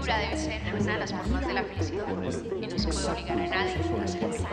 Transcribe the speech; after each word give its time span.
lectura 0.00 0.18
debe 0.18 0.36
ser 0.36 0.60
una 0.80 0.92
de 0.92 0.98
las 0.98 1.12
formas 1.12 1.46
de 1.46 1.52
la 1.52 1.62
felicidad. 1.62 2.04
Y 2.08 2.66
no 2.66 2.78
se 2.78 2.88
puede 2.88 3.12
obligar 3.12 3.40
a 3.40 3.46
nadie 3.46 3.74
a 3.74 4.06
ser 4.06 4.18
feliz. 4.18 4.46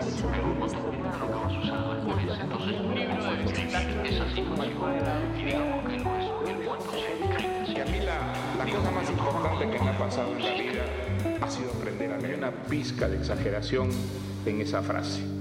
Y 7.68 7.80
a 7.80 7.86
mí 7.86 7.99
la, 7.99 8.34
la 8.57 8.66
cosa 8.66 8.91
más 8.91 9.09
importante 9.09 9.70
que 9.70 9.84
me 9.84 9.89
ha 9.89 9.98
pasado 9.98 10.36
en 10.36 10.44
la 10.44 10.53
vida 10.53 10.86
ha 11.41 11.50
sido 11.50 11.72
aprender 11.72 12.11
a 12.11 12.17
leer 12.17 12.38
una 12.38 12.52
pizca 12.52 13.08
de 13.08 13.17
exageración 13.17 13.89
en 14.45 14.61
esa 14.61 14.81
frase. 14.81 15.37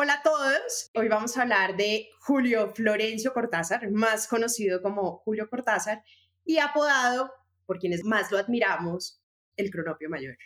Hola 0.00 0.12
a 0.12 0.22
todos. 0.22 0.92
Hoy 0.94 1.08
vamos 1.08 1.36
a 1.36 1.42
hablar 1.42 1.76
de 1.76 2.08
Julio 2.20 2.72
Florencio 2.72 3.32
Cortázar, 3.32 3.90
más 3.90 4.28
conocido 4.28 4.80
como 4.80 5.18
Julio 5.24 5.50
Cortázar 5.50 6.04
y 6.44 6.58
apodado, 6.58 7.32
por 7.66 7.80
quienes 7.80 8.04
más 8.04 8.30
lo 8.30 8.38
admiramos, 8.38 9.20
el 9.56 9.72
Cronopio 9.72 10.08
Mayor. 10.08 10.38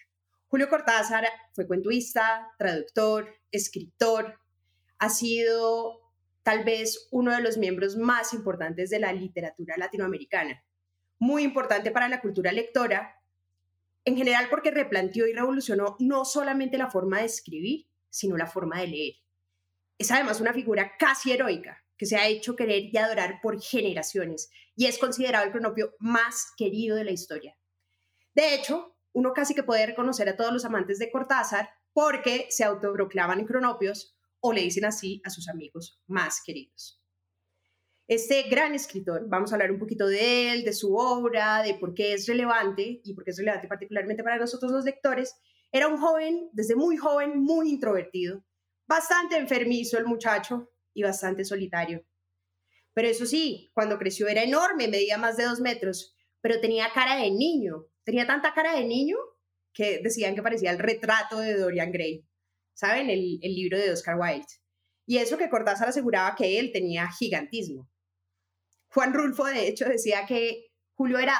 Julio 0.46 0.70
Cortázar 0.70 1.26
fue 1.52 1.66
cuentuista, 1.66 2.50
traductor, 2.56 3.28
escritor, 3.50 4.40
ha 4.98 5.10
sido 5.10 6.00
tal 6.42 6.64
vez 6.64 7.08
uno 7.10 7.34
de 7.34 7.42
los 7.42 7.58
miembros 7.58 7.98
más 7.98 8.32
importantes 8.32 8.88
de 8.88 9.00
la 9.00 9.12
literatura 9.12 9.76
latinoamericana, 9.76 10.64
muy 11.18 11.42
importante 11.42 11.90
para 11.90 12.08
la 12.08 12.22
cultura 12.22 12.52
lectora, 12.52 13.20
en 14.06 14.16
general 14.16 14.46
porque 14.48 14.70
replanteó 14.70 15.26
y 15.26 15.34
revolucionó 15.34 15.96
no 15.98 16.24
solamente 16.24 16.78
la 16.78 16.90
forma 16.90 17.18
de 17.18 17.26
escribir, 17.26 17.86
sino 18.08 18.38
la 18.38 18.46
forma 18.46 18.80
de 18.80 18.86
leer. 18.86 19.21
Es 20.02 20.10
además 20.10 20.40
una 20.40 20.52
figura 20.52 20.96
casi 20.98 21.30
heroica 21.30 21.80
que 21.96 22.06
se 22.06 22.16
ha 22.16 22.26
hecho 22.26 22.56
querer 22.56 22.92
y 22.92 22.96
adorar 22.96 23.38
por 23.40 23.62
generaciones 23.62 24.50
y 24.74 24.86
es 24.86 24.98
considerado 24.98 25.44
el 25.44 25.52
cronopio 25.52 25.94
más 26.00 26.48
querido 26.56 26.96
de 26.96 27.04
la 27.04 27.12
historia. 27.12 27.56
De 28.34 28.52
hecho, 28.52 28.96
uno 29.12 29.32
casi 29.32 29.54
que 29.54 29.62
puede 29.62 29.86
reconocer 29.86 30.28
a 30.28 30.36
todos 30.36 30.52
los 30.52 30.64
amantes 30.64 30.98
de 30.98 31.08
Cortázar 31.08 31.70
porque 31.92 32.48
se 32.50 32.64
autoproclaman 32.64 33.44
cronopios 33.44 34.18
o 34.40 34.52
le 34.52 34.62
dicen 34.62 34.86
así 34.86 35.22
a 35.24 35.30
sus 35.30 35.48
amigos 35.48 36.02
más 36.08 36.42
queridos. 36.44 37.00
Este 38.08 38.42
gran 38.50 38.74
escritor, 38.74 39.28
vamos 39.28 39.52
a 39.52 39.54
hablar 39.54 39.70
un 39.70 39.78
poquito 39.78 40.08
de 40.08 40.50
él, 40.50 40.64
de 40.64 40.72
su 40.72 40.96
obra, 40.96 41.62
de 41.62 41.74
por 41.74 41.94
qué 41.94 42.14
es 42.14 42.26
relevante 42.26 43.00
y 43.04 43.14
por 43.14 43.22
qué 43.22 43.30
es 43.30 43.38
relevante 43.38 43.68
particularmente 43.68 44.24
para 44.24 44.38
nosotros 44.38 44.72
los 44.72 44.84
lectores. 44.84 45.36
Era 45.70 45.86
un 45.86 45.98
joven, 45.98 46.50
desde 46.52 46.74
muy 46.74 46.96
joven, 46.96 47.40
muy 47.40 47.70
introvertido, 47.70 48.42
bastante 48.86 49.36
enfermizo 49.36 49.98
el 49.98 50.06
muchacho 50.06 50.70
y 50.94 51.02
bastante 51.02 51.44
solitario. 51.44 52.04
Pero 52.94 53.08
eso 53.08 53.26
sí, 53.26 53.70
cuando 53.74 53.98
creció 53.98 54.28
era 54.28 54.42
enorme, 54.42 54.88
medía 54.88 55.16
más 55.18 55.36
de 55.36 55.44
dos 55.44 55.60
metros, 55.60 56.14
pero 56.40 56.60
tenía 56.60 56.92
cara 56.92 57.16
de 57.16 57.30
niño. 57.30 57.86
Tenía 58.04 58.26
tanta 58.26 58.52
cara 58.52 58.74
de 58.74 58.84
niño 58.84 59.16
que 59.72 60.00
decían 60.02 60.34
que 60.34 60.42
parecía 60.42 60.70
el 60.70 60.78
retrato 60.78 61.38
de 61.38 61.54
Dorian 61.54 61.92
Gray. 61.92 62.26
¿saben? 62.74 63.10
El, 63.10 63.38
libro 63.40 63.78
de 63.78 63.92
Oscar 63.92 64.18
Wilde. 64.18 64.46
Y 65.06 65.18
eso 65.18 65.36
que 65.36 65.48
Cortázar 65.48 65.88
aseguraba 65.88 66.34
que 66.34 66.58
él 66.58 66.70
tenía 66.72 67.08
gigantismo. 67.10 67.88
Juan 68.88 69.14
Rulfo, 69.14 69.44
de 69.44 69.68
hecho, 69.68 69.88
decía 69.88 70.26
que 70.26 70.72
Julio 70.94 71.18
era 71.18 71.36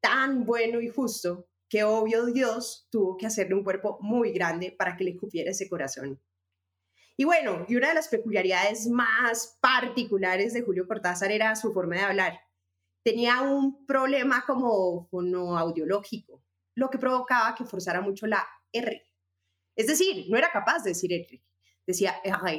tan 0.00 0.44
bueno 0.44 0.80
y 0.80 0.88
justo 0.88 1.48
que 1.68 1.84
obvio 1.84 2.26
Dios 2.26 2.88
tuvo 2.90 3.16
que 3.16 3.26
hacerle 3.26 3.54
un 3.54 3.64
cuerpo 3.64 3.98
muy 4.00 4.32
grande 4.32 4.74
para 4.76 4.96
que 4.96 5.04
le 5.04 5.16
cupiera 5.16 5.50
ese 5.50 5.68
corazón. 5.68 6.20
Y 7.22 7.24
bueno, 7.24 7.64
y 7.68 7.76
una 7.76 7.90
de 7.90 7.94
las 7.94 8.08
peculiaridades 8.08 8.88
más 8.88 9.56
particulares 9.60 10.54
de 10.54 10.62
Julio 10.62 10.88
Cortázar 10.88 11.30
era 11.30 11.54
su 11.54 11.72
forma 11.72 11.94
de 11.94 12.02
hablar. 12.02 12.40
Tenía 13.04 13.42
un 13.42 13.86
problema 13.86 14.42
como 14.44 15.06
fonoaudiológico, 15.08 16.42
lo 16.74 16.90
que 16.90 16.98
provocaba 16.98 17.54
que 17.54 17.64
forzara 17.64 18.00
mucho 18.00 18.26
la 18.26 18.44
R. 18.72 19.04
Es 19.76 19.86
decir, 19.86 20.26
no 20.30 20.36
era 20.36 20.50
capaz 20.50 20.82
de 20.82 20.90
decir 20.90 21.12
Enrique, 21.12 21.46
decía 21.86 22.16
R. 22.24 22.54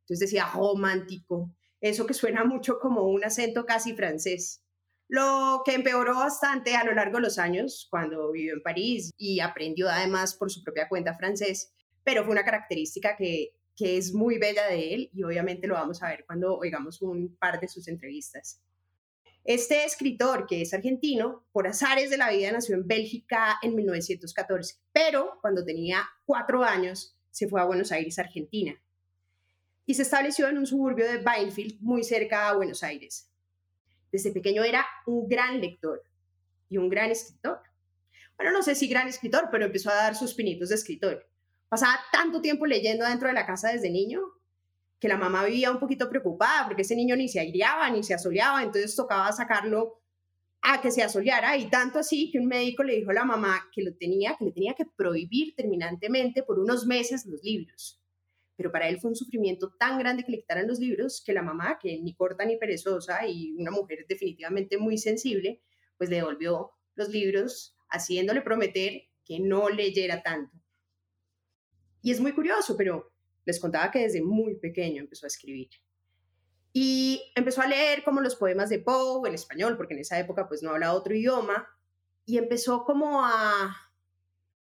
Entonces 0.00 0.18
decía 0.18 0.50
romántico, 0.52 1.54
eso 1.80 2.04
que 2.04 2.12
suena 2.12 2.42
mucho 2.42 2.80
como 2.80 3.02
un 3.02 3.24
acento 3.24 3.64
casi 3.66 3.94
francés. 3.94 4.64
Lo 5.06 5.62
que 5.64 5.74
empeoró 5.74 6.16
bastante 6.16 6.74
a 6.74 6.82
lo 6.82 6.92
largo 6.92 7.18
de 7.18 7.22
los 7.22 7.38
años 7.38 7.86
cuando 7.88 8.32
vivió 8.32 8.54
en 8.54 8.64
París 8.64 9.12
y 9.16 9.38
aprendió 9.38 9.88
además 9.88 10.34
por 10.34 10.50
su 10.50 10.64
propia 10.64 10.88
cuenta 10.88 11.14
francés, 11.14 11.72
pero 12.02 12.24
fue 12.24 12.32
una 12.32 12.44
característica 12.44 13.16
que, 13.16 13.57
que 13.78 13.96
es 13.96 14.12
muy 14.12 14.38
bella 14.38 14.66
de 14.66 14.92
él 14.92 15.10
y 15.14 15.22
obviamente 15.22 15.68
lo 15.68 15.74
vamos 15.74 16.02
a 16.02 16.08
ver 16.08 16.24
cuando 16.26 16.56
oigamos 16.56 17.00
un 17.00 17.36
par 17.36 17.60
de 17.60 17.68
sus 17.68 17.86
entrevistas. 17.86 18.60
Este 19.44 19.84
escritor, 19.84 20.46
que 20.46 20.62
es 20.62 20.74
argentino, 20.74 21.46
por 21.52 21.68
azares 21.68 22.10
de 22.10 22.16
la 22.16 22.28
vida 22.30 22.50
nació 22.50 22.74
en 22.74 22.88
Bélgica 22.88 23.56
en 23.62 23.76
1914, 23.76 24.80
pero 24.92 25.38
cuando 25.40 25.64
tenía 25.64 26.02
cuatro 26.26 26.64
años 26.64 27.16
se 27.30 27.46
fue 27.46 27.60
a 27.60 27.64
Buenos 27.64 27.92
Aires, 27.92 28.18
Argentina, 28.18 28.74
y 29.86 29.94
se 29.94 30.02
estableció 30.02 30.48
en 30.48 30.58
un 30.58 30.66
suburbio 30.66 31.06
de 31.06 31.18
Bainfield, 31.18 31.80
muy 31.80 32.02
cerca 32.02 32.48
a 32.48 32.56
Buenos 32.56 32.82
Aires. 32.82 33.30
Desde 34.10 34.32
pequeño 34.32 34.64
era 34.64 34.84
un 35.06 35.28
gran 35.28 35.60
lector 35.60 36.02
y 36.68 36.78
un 36.78 36.88
gran 36.88 37.12
escritor. 37.12 37.60
Bueno, 38.36 38.52
no 38.52 38.62
sé 38.62 38.74
si 38.74 38.88
gran 38.88 39.06
escritor, 39.06 39.48
pero 39.52 39.66
empezó 39.66 39.90
a 39.90 39.94
dar 39.94 40.16
sus 40.16 40.34
pinitos 40.34 40.70
de 40.70 40.74
escritor. 40.74 41.28
Pasaba 41.68 41.98
tanto 42.10 42.40
tiempo 42.40 42.66
leyendo 42.66 43.04
dentro 43.04 43.28
de 43.28 43.34
la 43.34 43.46
casa 43.46 43.70
desde 43.70 43.90
niño 43.90 44.22
que 44.98 45.08
la 45.08 45.16
mamá 45.16 45.44
vivía 45.44 45.70
un 45.70 45.78
poquito 45.78 46.08
preocupada 46.08 46.66
porque 46.66 46.82
ese 46.82 46.96
niño 46.96 47.14
ni 47.14 47.28
se 47.28 47.40
aireaba 47.40 47.90
ni 47.90 48.02
se 48.02 48.14
asoleaba, 48.14 48.62
entonces 48.62 48.96
tocaba 48.96 49.30
sacarlo 49.32 50.00
a 50.60 50.80
que 50.80 50.90
se 50.90 51.02
asoleara 51.02 51.56
y 51.56 51.70
tanto 51.70 52.00
así 52.00 52.30
que 52.30 52.38
un 52.38 52.46
médico 52.46 52.82
le 52.82 52.96
dijo 52.96 53.10
a 53.10 53.14
la 53.14 53.24
mamá 53.24 53.68
que 53.72 53.82
lo 53.82 53.94
tenía, 53.94 54.36
que 54.36 54.46
le 54.46 54.52
tenía 54.52 54.74
que 54.74 54.86
prohibir 54.86 55.54
terminantemente 55.54 56.42
por 56.42 56.58
unos 56.58 56.86
meses 56.86 57.26
los 57.26 57.42
libros. 57.44 58.00
Pero 58.56 58.72
para 58.72 58.88
él 58.88 58.98
fue 58.98 59.10
un 59.10 59.16
sufrimiento 59.16 59.72
tan 59.78 59.98
grande 60.00 60.24
que 60.24 60.32
le 60.32 60.40
quitaran 60.40 60.66
los 60.66 60.80
libros 60.80 61.22
que 61.24 61.32
la 61.32 61.42
mamá, 61.42 61.78
que 61.80 62.00
ni 62.00 62.14
corta 62.14 62.44
ni 62.44 62.56
perezosa 62.56 63.24
y 63.26 63.52
una 63.52 63.70
mujer 63.70 64.04
definitivamente 64.08 64.78
muy 64.78 64.98
sensible, 64.98 65.62
pues 65.96 66.10
le 66.10 66.16
devolvió 66.16 66.72
los 66.96 67.08
libros 67.10 67.76
haciéndole 67.88 68.42
prometer 68.42 69.02
que 69.24 69.38
no 69.38 69.68
leyera 69.68 70.22
tanto. 70.22 70.57
Y 72.02 72.12
es 72.12 72.20
muy 72.20 72.32
curioso, 72.32 72.76
pero 72.76 73.12
les 73.44 73.60
contaba 73.60 73.90
que 73.90 74.00
desde 74.00 74.22
muy 74.22 74.56
pequeño 74.56 75.00
empezó 75.00 75.26
a 75.26 75.28
escribir. 75.28 75.68
Y 76.72 77.22
empezó 77.34 77.62
a 77.62 77.66
leer 77.66 78.04
como 78.04 78.20
los 78.20 78.36
poemas 78.36 78.68
de 78.68 78.78
Poe 78.78 79.28
en 79.28 79.34
español, 79.34 79.76
porque 79.76 79.94
en 79.94 80.00
esa 80.00 80.18
época 80.18 80.46
pues 80.48 80.62
no 80.62 80.70
hablaba 80.70 80.94
otro 80.94 81.14
idioma, 81.14 81.66
y 82.24 82.36
empezó 82.36 82.84
como 82.84 83.24
a 83.24 83.74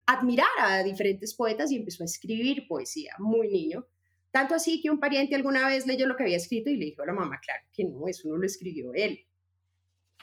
admirar 0.05 0.47
a 0.59 0.83
diferentes 0.83 1.33
poetas 1.33 1.71
y 1.71 1.75
empezó 1.75 2.03
a 2.03 2.05
escribir 2.05 2.67
poesía, 2.67 3.13
muy 3.17 3.49
niño. 3.49 3.87
Tanto 4.31 4.53
así 4.53 4.81
que 4.81 4.91
un 4.91 4.99
pariente 4.99 5.35
alguna 5.35 5.67
vez 5.67 5.87
leyó 5.87 6.05
lo 6.05 6.15
que 6.15 6.23
había 6.23 6.37
escrito 6.37 6.69
y 6.69 6.77
le 6.77 6.85
dijo 6.85 7.01
a 7.01 7.07
la 7.07 7.13
mamá, 7.13 7.39
claro 7.41 7.63
que 7.73 7.83
no, 7.83 8.07
eso 8.07 8.27
no 8.29 8.37
lo 8.37 8.45
escribió 8.45 8.93
él, 8.93 9.25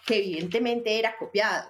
que 0.06 0.18
evidentemente 0.18 0.98
era 0.98 1.16
copiado. 1.18 1.68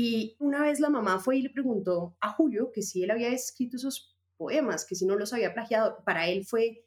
Y 0.00 0.36
una 0.38 0.62
vez 0.62 0.78
la 0.78 0.90
mamá 0.90 1.18
fue 1.18 1.38
y 1.38 1.42
le 1.42 1.50
preguntó 1.50 2.16
a 2.20 2.28
Julio 2.28 2.70
que 2.72 2.82
si 2.82 3.02
él 3.02 3.10
había 3.10 3.30
escrito 3.30 3.78
esos 3.78 4.16
poemas, 4.36 4.86
que 4.86 4.94
si 4.94 5.04
no 5.04 5.16
los 5.16 5.32
había 5.32 5.52
plagiado, 5.52 6.04
para 6.04 6.28
él 6.28 6.46
fue 6.46 6.84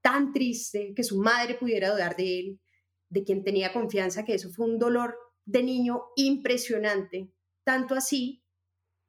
tan 0.00 0.32
triste 0.32 0.92
que 0.96 1.04
su 1.04 1.18
madre 1.20 1.54
pudiera 1.54 1.92
dudar 1.92 2.16
de 2.16 2.40
él, 2.40 2.60
de 3.10 3.22
quien 3.22 3.44
tenía 3.44 3.72
confianza, 3.72 4.24
que 4.24 4.34
eso 4.34 4.50
fue 4.50 4.66
un 4.66 4.80
dolor 4.80 5.16
de 5.44 5.62
niño 5.62 6.02
impresionante, 6.16 7.30
tanto 7.62 7.94
así 7.94 8.42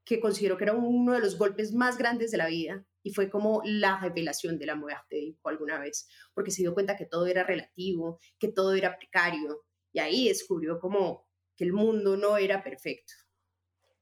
que 0.06 0.20
considero 0.20 0.56
que 0.56 0.66
era 0.66 0.76
uno 0.76 1.14
de 1.14 1.20
los 1.20 1.40
golpes 1.40 1.74
más 1.74 1.98
grandes 1.98 2.30
de 2.30 2.38
la 2.38 2.46
vida 2.46 2.86
y 3.02 3.16
fue 3.16 3.32
como 3.32 3.64
la 3.66 4.00
revelación 4.00 4.60
de 4.60 4.68
la 4.68 4.76
muerte, 4.76 5.16
dijo 5.16 5.50
alguna 5.50 5.80
vez, 5.80 6.08
porque 6.36 6.52
se 6.52 6.62
dio 6.62 6.76
cuenta 6.76 6.96
que 6.96 7.08
todo 7.08 7.26
era 7.26 7.44
relativo, 7.44 8.20
que 8.38 8.50
todo 8.50 8.76
era 8.76 8.96
precario 8.96 9.66
y 9.92 9.98
ahí 9.98 10.28
descubrió 10.28 10.80
como 10.80 11.27
que 11.58 11.66
el 11.66 11.74
mundo 11.74 12.16
no 12.16 12.38
era 12.38 12.64
perfecto. 12.64 13.14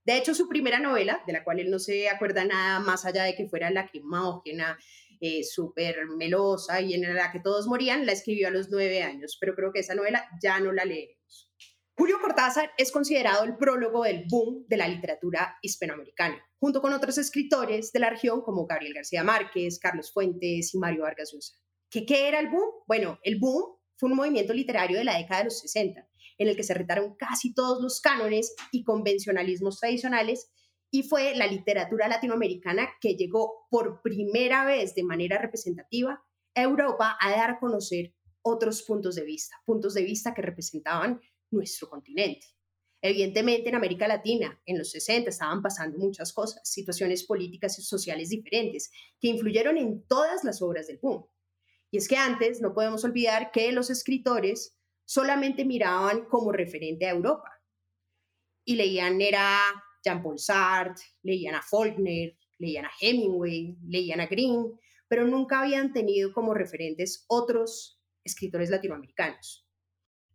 De 0.03 0.17
hecho, 0.17 0.35
su 0.35 0.47
primera 0.47 0.79
novela, 0.79 1.23
de 1.25 1.33
la 1.33 1.43
cual 1.43 1.59
él 1.59 1.71
no 1.71 1.79
se 1.79 2.09
acuerda 2.09 2.45
nada 2.45 2.79
más 2.79 3.05
allá 3.05 3.23
de 3.23 3.33
que 3.33 3.47
fuera 3.47 3.71
lacrimógena, 3.71 4.77
eh, 5.19 5.43
súper 5.43 6.05
melosa 6.07 6.81
y 6.81 6.93
en 6.93 7.15
la 7.15 7.31
que 7.31 7.39
todos 7.39 7.65
morían, 7.67 8.05
la 8.05 8.11
escribió 8.11 8.49
a 8.49 8.51
los 8.51 8.69
nueve 8.69 9.01
años, 9.01 9.37
pero 9.39 9.55
creo 9.55 9.71
que 9.71 9.79
esa 9.79 9.95
novela 9.95 10.27
ya 10.41 10.59
no 10.59 10.71
la 10.71 10.85
leemos. 10.85 11.49
Julio 11.97 12.19
Cortázar 12.21 12.71
es 12.77 12.91
considerado 12.91 13.45
el 13.45 13.55
prólogo 13.55 14.03
del 14.03 14.25
boom 14.29 14.65
de 14.67 14.77
la 14.77 14.87
literatura 14.87 15.57
hispanoamericana, 15.61 16.45
junto 16.59 16.81
con 16.81 16.91
otros 16.91 17.17
escritores 17.17 17.93
de 17.93 17.99
la 17.99 18.09
región 18.09 18.41
como 18.41 18.67
Gabriel 18.67 18.93
García 18.93 19.23
Márquez, 19.23 19.79
Carlos 19.79 20.11
Fuentes 20.11 20.73
y 20.73 20.77
Mario 20.77 21.03
Vargas 21.03 21.31
Llosa. 21.33 21.55
¿Qué, 21.89 22.05
¿Qué 22.05 22.27
era 22.27 22.39
el 22.39 22.49
boom? 22.49 22.69
Bueno, 22.85 23.17
el 23.23 23.39
boom 23.39 23.77
fue 23.95 24.09
un 24.09 24.17
movimiento 24.17 24.53
literario 24.53 24.97
de 24.97 25.05
la 25.05 25.17
década 25.17 25.39
de 25.39 25.45
los 25.45 25.59
60, 25.59 26.05
en 26.37 26.47
el 26.47 26.55
que 26.55 26.63
se 26.63 26.73
retaron 26.73 27.15
casi 27.15 27.53
todos 27.53 27.81
los 27.81 28.01
cánones 28.01 28.55
y 28.71 28.83
convencionalismos 28.83 29.79
tradicionales, 29.79 30.51
y 30.91 31.03
fue 31.03 31.35
la 31.35 31.47
literatura 31.47 32.07
latinoamericana 32.07 32.89
que 33.01 33.15
llegó 33.15 33.67
por 33.69 34.01
primera 34.01 34.65
vez 34.65 34.95
de 34.95 35.03
manera 35.03 35.37
representativa 35.37 36.23
a 36.53 36.61
Europa 36.61 37.17
a 37.19 37.31
dar 37.31 37.51
a 37.51 37.59
conocer 37.59 38.13
otros 38.41 38.83
puntos 38.83 39.15
de 39.15 39.25
vista, 39.25 39.55
puntos 39.65 39.93
de 39.93 40.03
vista 40.03 40.33
que 40.33 40.41
representaban 40.41 41.19
nuestro 41.51 41.89
continente. 41.89 42.47
Evidentemente 43.01 43.69
en 43.69 43.75
América 43.75 44.07
Latina 44.07 44.59
en 44.65 44.77
los 44.77 44.91
60 44.91 45.29
estaban 45.29 45.61
pasando 45.61 45.97
muchas 45.97 46.31
cosas, 46.33 46.61
situaciones 46.67 47.23
políticas 47.23 47.77
y 47.77 47.83
sociales 47.83 48.29
diferentes 48.29 48.89
que 49.19 49.27
influyeron 49.27 49.77
en 49.77 50.05
todas 50.07 50.43
las 50.43 50.61
obras 50.61 50.87
del 50.87 50.99
boom. 51.01 51.25
Y 51.91 51.97
es 51.97 52.07
que 52.07 52.17
antes 52.17 52.61
no 52.61 52.73
podemos 52.73 53.03
olvidar 53.03 53.51
que 53.51 53.71
los 53.71 53.89
escritores 53.89 54.74
solamente 55.05 55.63
miraban 55.65 56.25
como 56.25 56.51
referente 56.51 57.05
a 57.05 57.11
Europa 57.11 57.49
y 58.65 58.75
leían 58.75 59.21
era 59.21 59.59
Jean-Paul 60.03 60.39
Sartre, 60.39 61.03
leían 61.23 61.55
a 61.55 61.61
Faulkner, 61.61 62.37
leían 62.57 62.85
a 62.85 62.91
Hemingway, 62.99 63.77
leían 63.87 64.19
a 64.19 64.27
Green, 64.27 64.73
pero 65.07 65.25
nunca 65.25 65.61
habían 65.61 65.93
tenido 65.93 66.33
como 66.33 66.53
referentes 66.53 67.25
otros 67.27 68.01
escritores 68.23 68.69
latinoamericanos. 68.69 69.67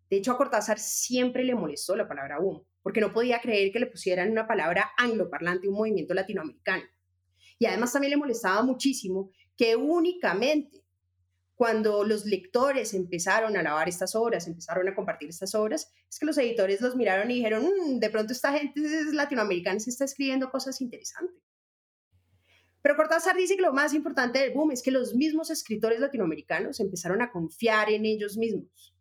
De 0.09 0.17
hecho, 0.17 0.33
a 0.33 0.37
Cortázar 0.37 0.79
siempre 0.79 1.45
le 1.45 1.55
molestó 1.55 1.95
la 1.97 2.09
palabra 2.09 2.39
boom, 2.39 2.65
porque 2.83 3.01
no 3.01 3.13
podía 3.13 3.41
creer 3.41 3.73
que 3.73 3.81
le 3.81 3.87
pusieran 3.87 4.31
una 4.31 4.47
palabra 4.47 4.91
angloparlante 4.97 5.67
a 5.67 5.71
un 5.71 5.77
movimiento 5.77 6.15
latinoamericano. 6.15 6.85
Y 7.59 7.67
además 7.67 7.93
también 7.93 8.13
le 8.13 8.17
molestaba 8.17 8.63
muchísimo 8.63 9.31
que 9.57 9.77
únicamente 9.77 10.80
cuando 11.61 12.05
los 12.05 12.25
lectores 12.25 12.95
empezaron 12.95 13.55
a 13.55 13.63
lavar 13.63 13.87
estas 13.87 14.15
obras, 14.15 14.47
empezaron 14.47 14.89
a 14.89 14.95
compartir 14.95 15.29
estas 15.29 15.55
obras, 15.55 15.93
es 16.09 16.19
que 16.19 16.25
los 16.25 16.39
editores 16.39 16.81
los 16.81 16.97
miraron 16.97 17.31
y 17.31 17.35
dijeron, 17.35 17.67
mm, 17.67 17.99
de 17.99 18.09
pronto 18.09 18.33
esta 18.33 18.51
gente 18.55 18.81
es 18.81 19.13
latinoamericana 19.13 19.79
se 19.79 19.91
está 19.91 20.07
escribiendo 20.07 20.51
cosas 20.51 20.81
interesantes. 20.81 21.37
Pero 22.81 22.97
Cortázar 22.97 23.37
dice 23.37 23.57
que 23.57 23.63
lo 23.63 23.75
más 23.75 23.93
importante 23.93 24.39
del 24.39 24.55
boom 24.55 24.71
es 24.71 24.83
que 24.83 24.91
los 24.91 25.15
mismos 25.15 25.51
escritores 25.51 26.01
latinoamericanos 26.01 26.81
empezaron 26.81 27.21
a 27.21 27.31
confiar 27.31 27.91
en 27.91 28.07
ellos 28.07 28.39
mismos 28.39 28.97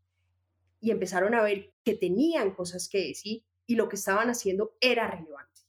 y 0.81 0.91
empezaron 0.91 1.35
a 1.35 1.41
ver 1.41 1.73
que 1.85 1.95
tenían 1.95 2.53
cosas 2.53 2.89
que 2.89 3.07
decir 3.07 3.45
y 3.67 3.75
lo 3.75 3.87
que 3.87 3.95
estaban 3.95 4.29
haciendo 4.29 4.75
era 4.81 5.09
relevante. 5.09 5.61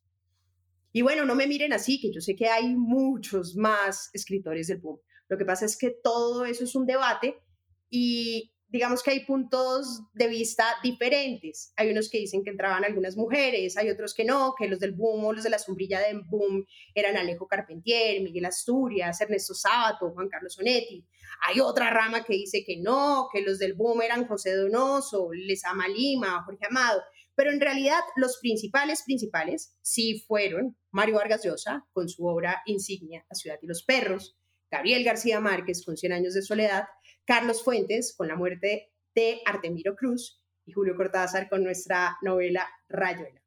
Y 0.91 1.03
bueno, 1.03 1.25
no 1.25 1.37
me 1.37 1.47
miren 1.47 1.73
así, 1.73 2.01
que 2.01 2.13
yo 2.13 2.21
sé 2.21 2.35
que 2.35 2.49
hay 2.49 2.75
muchos 2.75 3.55
más 3.55 4.11
escritores 4.13 4.67
del 4.67 4.79
boom. 4.79 4.99
Lo 5.31 5.39
que 5.39 5.45
pasa 5.45 5.65
es 5.65 5.79
que 5.79 5.91
todo 5.91 6.45
eso 6.45 6.65
es 6.65 6.75
un 6.75 6.87
debate 6.87 7.41
y 7.89 8.53
digamos 8.67 9.03
que 9.03 9.13
hay 9.13 9.25
puntos 9.25 10.03
de 10.13 10.27
vista 10.27 10.65
diferentes. 10.83 11.73
Hay 11.77 11.91
unos 11.91 12.11
que 12.11 12.19
dicen 12.19 12.43
que 12.43 12.51
entraban 12.51 12.85
algunas 12.85 13.17
mujeres, 13.17 13.77
hay 13.77 13.91
otros 13.91 14.13
que 14.13 14.25
no, 14.25 14.55
que 14.59 14.67
los 14.67 14.81
del 14.81 14.93
boom 14.93 15.25
o 15.25 15.33
los 15.33 15.45
de 15.45 15.51
la 15.51 15.61
sombrilla 15.61 16.01
del 16.01 16.23
boom 16.23 16.67
eran 16.95 17.17
Alejo 17.17 17.47
Carpentier, 17.47 18.21
Miguel 18.23 18.45
Asturias, 18.45 19.21
Ernesto 19.21 19.55
Sábato, 19.55 20.11
Juan 20.11 20.29
Carlos 20.29 20.59
Onetti. 20.59 21.07
Hay 21.47 21.61
otra 21.61 21.91
rama 21.91 22.25
que 22.25 22.35
dice 22.35 22.65
que 22.67 22.79
no, 22.79 23.29
que 23.33 23.43
los 23.43 23.61
del 23.61 23.75
boom 23.75 24.03
eran 24.03 24.27
José 24.27 24.57
Donoso, 24.57 25.31
Lesama 25.33 25.87
Lima, 25.87 26.43
Jorge 26.45 26.67
Amado. 26.69 27.03
Pero 27.37 27.53
en 27.53 27.61
realidad 27.61 28.01
los 28.17 28.39
principales, 28.41 29.05
principales, 29.05 29.77
sí 29.81 30.25
fueron 30.27 30.77
Mario 30.91 31.17
Vargas 31.17 31.45
Llosa 31.45 31.87
con 31.93 32.09
su 32.09 32.27
obra 32.27 32.63
insignia 32.67 33.25
La 33.31 33.35
ciudad 33.35 33.59
y 33.63 33.67
los 33.67 33.85
perros, 33.85 34.37
Gabriel 34.71 35.05
García 35.05 35.41
Márquez 35.41 35.85
con 35.85 35.97
Cien 35.97 36.13
años 36.13 36.35
de 36.35 36.43
soledad, 36.43 36.85
Carlos 37.25 37.63
Fuentes 37.63 38.15
con 38.17 38.29
la 38.29 38.37
muerte 38.37 38.93
de 39.15 39.41
Artemiro 39.45 39.97
Cruz 39.97 40.43
y 40.65 40.73
Julio 40.73 40.95
Cortázar 40.97 41.49
con 41.49 41.65
nuestra 41.65 42.17
novela 42.23 42.69
Rayuela. 42.89 43.43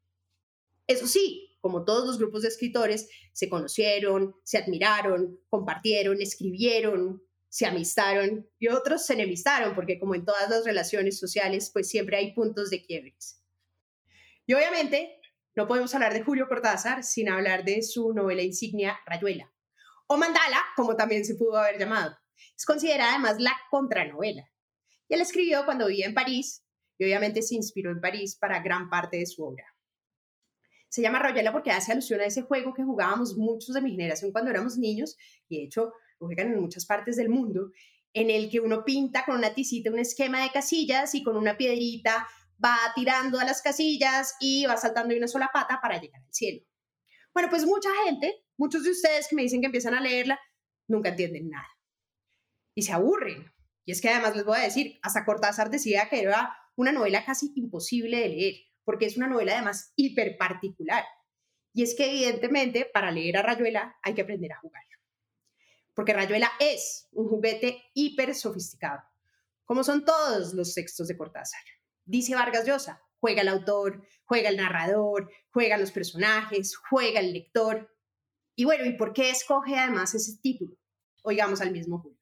Eso 0.86 1.06
sí, 1.06 1.56
como 1.60 1.84
todos 1.84 2.06
los 2.06 2.18
grupos 2.18 2.42
de 2.42 2.48
escritores, 2.48 3.08
se 3.32 3.48
conocieron, 3.48 4.36
se 4.44 4.58
admiraron, 4.58 5.40
compartieron, 5.48 6.20
escribieron, 6.20 7.22
se 7.48 7.66
amistaron 7.66 8.50
y 8.58 8.68
otros 8.68 9.06
se 9.06 9.14
enemistaron, 9.14 9.74
porque 9.74 9.98
como 9.98 10.14
en 10.14 10.24
todas 10.24 10.50
las 10.50 10.64
relaciones 10.64 11.18
sociales, 11.18 11.70
pues 11.72 11.88
siempre 11.88 12.16
hay 12.16 12.34
puntos 12.34 12.68
de 12.68 12.82
quiebres. 12.84 13.40
Y 14.44 14.52
obviamente 14.52 15.20
no 15.54 15.66
podemos 15.66 15.94
hablar 15.94 16.12
de 16.12 16.22
Julio 16.22 16.48
Cortázar 16.48 17.04
sin 17.04 17.28
hablar 17.28 17.64
de 17.64 17.80
su 17.82 18.12
novela 18.12 18.42
insignia 18.42 18.98
Rayuela, 19.06 19.53
o 20.06 20.16
Mandala, 20.16 20.60
como 20.76 20.96
también 20.96 21.24
se 21.24 21.34
pudo 21.34 21.56
haber 21.56 21.78
llamado. 21.78 22.16
Es 22.56 22.64
considerada 22.64 23.14
además 23.14 23.36
la 23.38 23.52
contranovela. 23.70 24.50
Y 25.08 25.14
él 25.14 25.20
escribió 25.20 25.64
cuando 25.64 25.86
vivía 25.86 26.06
en 26.06 26.14
París 26.14 26.64
y 26.98 27.04
obviamente 27.04 27.42
se 27.42 27.54
inspiró 27.54 27.90
en 27.90 28.00
París 28.00 28.36
para 28.36 28.60
gran 28.60 28.88
parte 28.88 29.18
de 29.18 29.26
su 29.26 29.44
obra. 29.44 29.64
Se 30.88 31.02
llama 31.02 31.18
Royela 31.18 31.52
porque 31.52 31.72
hace 31.72 31.92
alusión 31.92 32.20
a 32.20 32.26
ese 32.26 32.42
juego 32.42 32.72
que 32.72 32.84
jugábamos 32.84 33.36
muchos 33.36 33.74
de 33.74 33.80
mi 33.80 33.90
generación 33.90 34.30
cuando 34.30 34.50
éramos 34.50 34.78
niños 34.78 35.16
y 35.48 35.58
de 35.58 35.64
hecho 35.64 35.92
juegan 36.18 36.52
en 36.52 36.60
muchas 36.60 36.86
partes 36.86 37.16
del 37.16 37.28
mundo, 37.28 37.72
en 38.12 38.30
el 38.30 38.48
que 38.48 38.60
uno 38.60 38.84
pinta 38.84 39.24
con 39.24 39.36
una 39.36 39.52
tisita 39.52 39.90
un 39.90 39.98
esquema 39.98 40.42
de 40.42 40.50
casillas 40.50 41.14
y 41.14 41.24
con 41.24 41.36
una 41.36 41.56
piedrita 41.56 42.28
va 42.64 42.76
tirando 42.94 43.40
a 43.40 43.44
las 43.44 43.60
casillas 43.60 44.34
y 44.40 44.66
va 44.66 44.76
saltando 44.76 45.12
de 45.12 45.18
una 45.18 45.28
sola 45.28 45.50
pata 45.52 45.80
para 45.82 46.00
llegar 46.00 46.22
al 46.22 46.32
cielo. 46.32 46.64
Bueno, 47.32 47.50
pues 47.50 47.66
mucha 47.66 47.90
gente, 48.04 48.43
muchos 48.56 48.84
de 48.84 48.90
ustedes 48.90 49.28
que 49.28 49.36
me 49.36 49.42
dicen 49.42 49.60
que 49.60 49.66
empiezan 49.66 49.94
a 49.94 50.00
leerla, 50.00 50.38
nunca 50.88 51.10
entienden 51.10 51.50
nada 51.50 51.68
y 52.74 52.82
se 52.82 52.92
aburren. 52.92 53.52
Y 53.84 53.92
es 53.92 54.00
que 54.00 54.08
además 54.08 54.34
les 54.36 54.44
voy 54.44 54.58
a 54.58 54.62
decir, 54.62 54.98
hasta 55.02 55.24
Cortázar 55.24 55.70
decía 55.70 56.08
que 56.08 56.20
era 56.20 56.56
una 56.76 56.92
novela 56.92 57.24
casi 57.24 57.52
imposible 57.54 58.18
de 58.20 58.28
leer, 58.28 58.54
porque 58.84 59.06
es 59.06 59.16
una 59.16 59.28
novela 59.28 59.52
además 59.52 59.92
hiper 59.96 60.36
particular. 60.36 61.04
Y 61.72 61.82
es 61.82 61.94
que 61.94 62.08
evidentemente 62.10 62.88
para 62.92 63.10
leer 63.10 63.36
a 63.36 63.42
Rayuela 63.42 63.96
hay 64.02 64.14
que 64.14 64.22
aprender 64.22 64.52
a 64.52 64.60
jugar. 64.60 64.82
Porque 65.94 66.12
Rayuela 66.12 66.50
es 66.58 67.08
un 67.12 67.28
juguete 67.28 67.82
hiper 67.94 68.34
sofisticado, 68.34 69.02
como 69.64 69.84
son 69.84 70.04
todos 70.04 70.54
los 70.54 70.74
textos 70.74 71.06
de 71.08 71.16
Cortázar. 71.16 71.62
Dice 72.04 72.34
Vargas 72.34 72.66
Llosa, 72.66 73.00
juega 73.18 73.42
el 73.42 73.48
autor, 73.48 74.04
juega 74.24 74.48
el 74.48 74.56
narrador, 74.56 75.30
juegan 75.50 75.80
los 75.80 75.92
personajes, 75.92 76.76
juega 76.76 77.20
el 77.20 77.32
lector. 77.32 77.93
Y 78.56 78.64
bueno, 78.64 78.84
¿y 78.84 78.92
por 78.92 79.12
qué 79.12 79.30
escoge 79.30 79.76
además 79.76 80.14
ese 80.14 80.38
título? 80.40 80.76
Oigamos 81.22 81.60
al 81.60 81.72
mismo 81.72 81.98
Julio. 81.98 82.18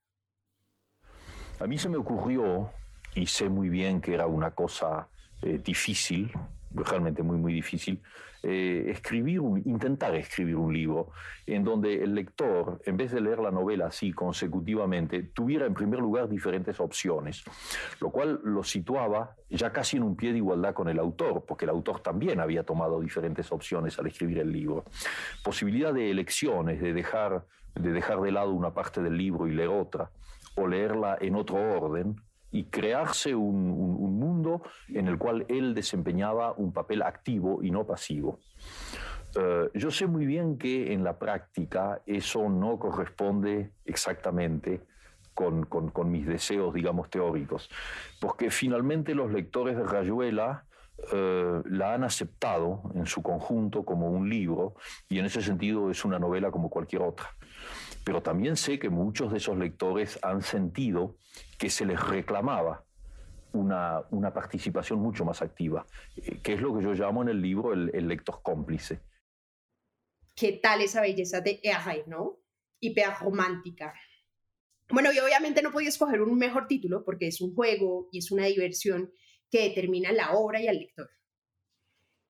A 1.60 1.66
mí 1.66 1.78
se 1.78 1.88
me 1.88 1.96
ocurrió, 1.96 2.70
y 3.14 3.26
sé 3.26 3.48
muy 3.48 3.68
bien 3.68 4.00
que 4.00 4.14
era 4.14 4.26
una 4.26 4.52
cosa 4.52 5.08
eh, 5.42 5.60
difícil, 5.62 6.32
realmente 6.70 7.22
muy, 7.22 7.36
muy 7.36 7.52
difícil, 7.52 8.02
eh, 8.42 8.86
escribir 8.88 9.40
intentar 9.64 10.14
escribir 10.14 10.56
un 10.56 10.72
libro 10.72 11.10
en 11.46 11.62
donde 11.64 12.02
el 12.02 12.14
lector, 12.14 12.80
en 12.84 12.96
vez 12.96 13.12
de 13.12 13.20
leer 13.20 13.38
la 13.38 13.50
novela 13.50 13.86
así 13.86 14.12
consecutivamente, 14.12 15.22
tuviera 15.22 15.66
en 15.66 15.74
primer 15.74 16.00
lugar 16.00 16.28
diferentes 16.28 16.80
opciones, 16.80 17.44
lo 18.00 18.10
cual 18.10 18.40
lo 18.42 18.64
situaba 18.64 19.36
ya 19.48 19.72
casi 19.72 19.96
en 19.96 20.02
un 20.02 20.16
pie 20.16 20.32
de 20.32 20.38
igualdad 20.38 20.74
con 20.74 20.88
el 20.88 20.98
autor, 20.98 21.44
porque 21.46 21.66
el 21.66 21.70
autor 21.70 22.00
también 22.00 22.40
había 22.40 22.64
tomado 22.64 23.00
diferentes 23.00 23.50
opciones 23.52 23.98
al 23.98 24.06
escribir 24.06 24.38
el 24.38 24.52
libro. 24.52 24.84
Posibilidad 25.44 25.92
de 25.92 26.10
elecciones, 26.10 26.80
de 26.80 26.92
dejar 26.92 27.44
de, 27.74 27.92
dejar 27.92 28.20
de 28.20 28.32
lado 28.32 28.52
una 28.52 28.74
parte 28.74 29.02
del 29.02 29.16
libro 29.16 29.46
y 29.46 29.52
leer 29.52 29.68
otra 29.68 30.10
o 30.56 30.66
leerla 30.66 31.16
en 31.20 31.36
otro 31.36 31.56
orden 31.56 32.16
y 32.52 32.64
crearse 32.64 33.34
un, 33.34 33.72
mundo 34.18 34.62
en 34.88 35.08
el 35.08 35.18
cual 35.18 35.46
él 35.48 35.74
desempeñaba 35.74 36.52
un 36.52 36.72
papel 36.72 37.02
activo 37.02 37.62
y 37.62 37.70
no 37.70 37.84
pasivo. 37.86 38.38
Eh, 39.34 39.70
yo 39.74 39.90
sé 39.90 40.06
muy 40.06 40.26
bien 40.26 40.58
que 40.58 40.92
en 40.92 41.02
la 41.02 41.18
práctica 41.18 42.02
eso 42.06 42.48
no 42.48 42.78
corresponde 42.78 43.70
exactamente 43.86 44.82
con, 45.34 45.66
mis 46.10 46.26
deseos, 46.26 46.74
digamos, 46.74 47.08
teóricos, 47.08 47.70
porque 48.20 48.50
finalmente 48.50 49.14
los 49.14 49.32
lectores 49.32 49.76
de 49.76 49.84
Rayuela 49.84 50.66
eh, 51.10 51.62
la 51.64 51.94
han 51.94 52.04
aceptado 52.04 52.82
en 52.94 53.06
su 53.06 53.22
conjunto 53.22 53.84
como 53.84 54.10
un 54.10 54.28
libro 54.28 54.74
y 55.08 55.18
en 55.18 55.24
ese 55.24 55.40
sentido 55.40 55.90
es 55.90 56.04
una 56.04 56.18
novela 56.18 56.50
como 56.50 56.68
cualquier 56.68 57.02
otra 57.02 57.34
pero 58.04 58.22
también 58.22 58.56
sé 58.56 58.78
que 58.78 58.88
muchos 58.88 59.30
de 59.30 59.38
esos 59.38 59.56
lectores 59.56 60.18
han 60.22 60.42
sentido 60.42 61.16
que 61.58 61.70
se 61.70 61.84
les 61.86 62.00
reclamaba 62.00 62.84
una, 63.52 64.02
una 64.10 64.32
participación 64.32 64.98
mucho 64.98 65.24
más 65.24 65.42
activa, 65.42 65.86
eh, 66.16 66.40
que 66.42 66.54
es 66.54 66.60
lo 66.60 66.76
que 66.76 66.82
yo 66.82 66.94
llamo 66.94 67.22
en 67.22 67.28
el 67.28 67.40
libro 67.40 67.72
el, 67.72 68.08
lector 68.08 68.40
cómplice. 68.42 69.00
¿Qué 70.34 70.52
tal 70.62 70.80
esa 70.80 71.02
belleza 71.02 71.40
de 71.40 71.60
Erhay, 71.62 72.04
no? 72.06 72.40
Hiper 72.80 73.10
romántica. 73.20 73.94
Bueno, 74.88 75.12
y 75.12 75.18
obviamente 75.18 75.62
no 75.62 75.70
podía 75.70 75.88
escoger 75.88 76.22
un 76.22 76.36
mejor 76.36 76.66
título 76.66 77.04
porque 77.04 77.28
es 77.28 77.40
un 77.40 77.54
juego 77.54 78.08
y 78.10 78.18
es 78.18 78.30
una 78.30 78.46
diversión 78.46 79.12
que 79.50 79.68
determina 79.68 80.10
la 80.12 80.32
obra 80.32 80.60
y 80.60 80.66
al 80.66 80.78
lector. 80.78 81.10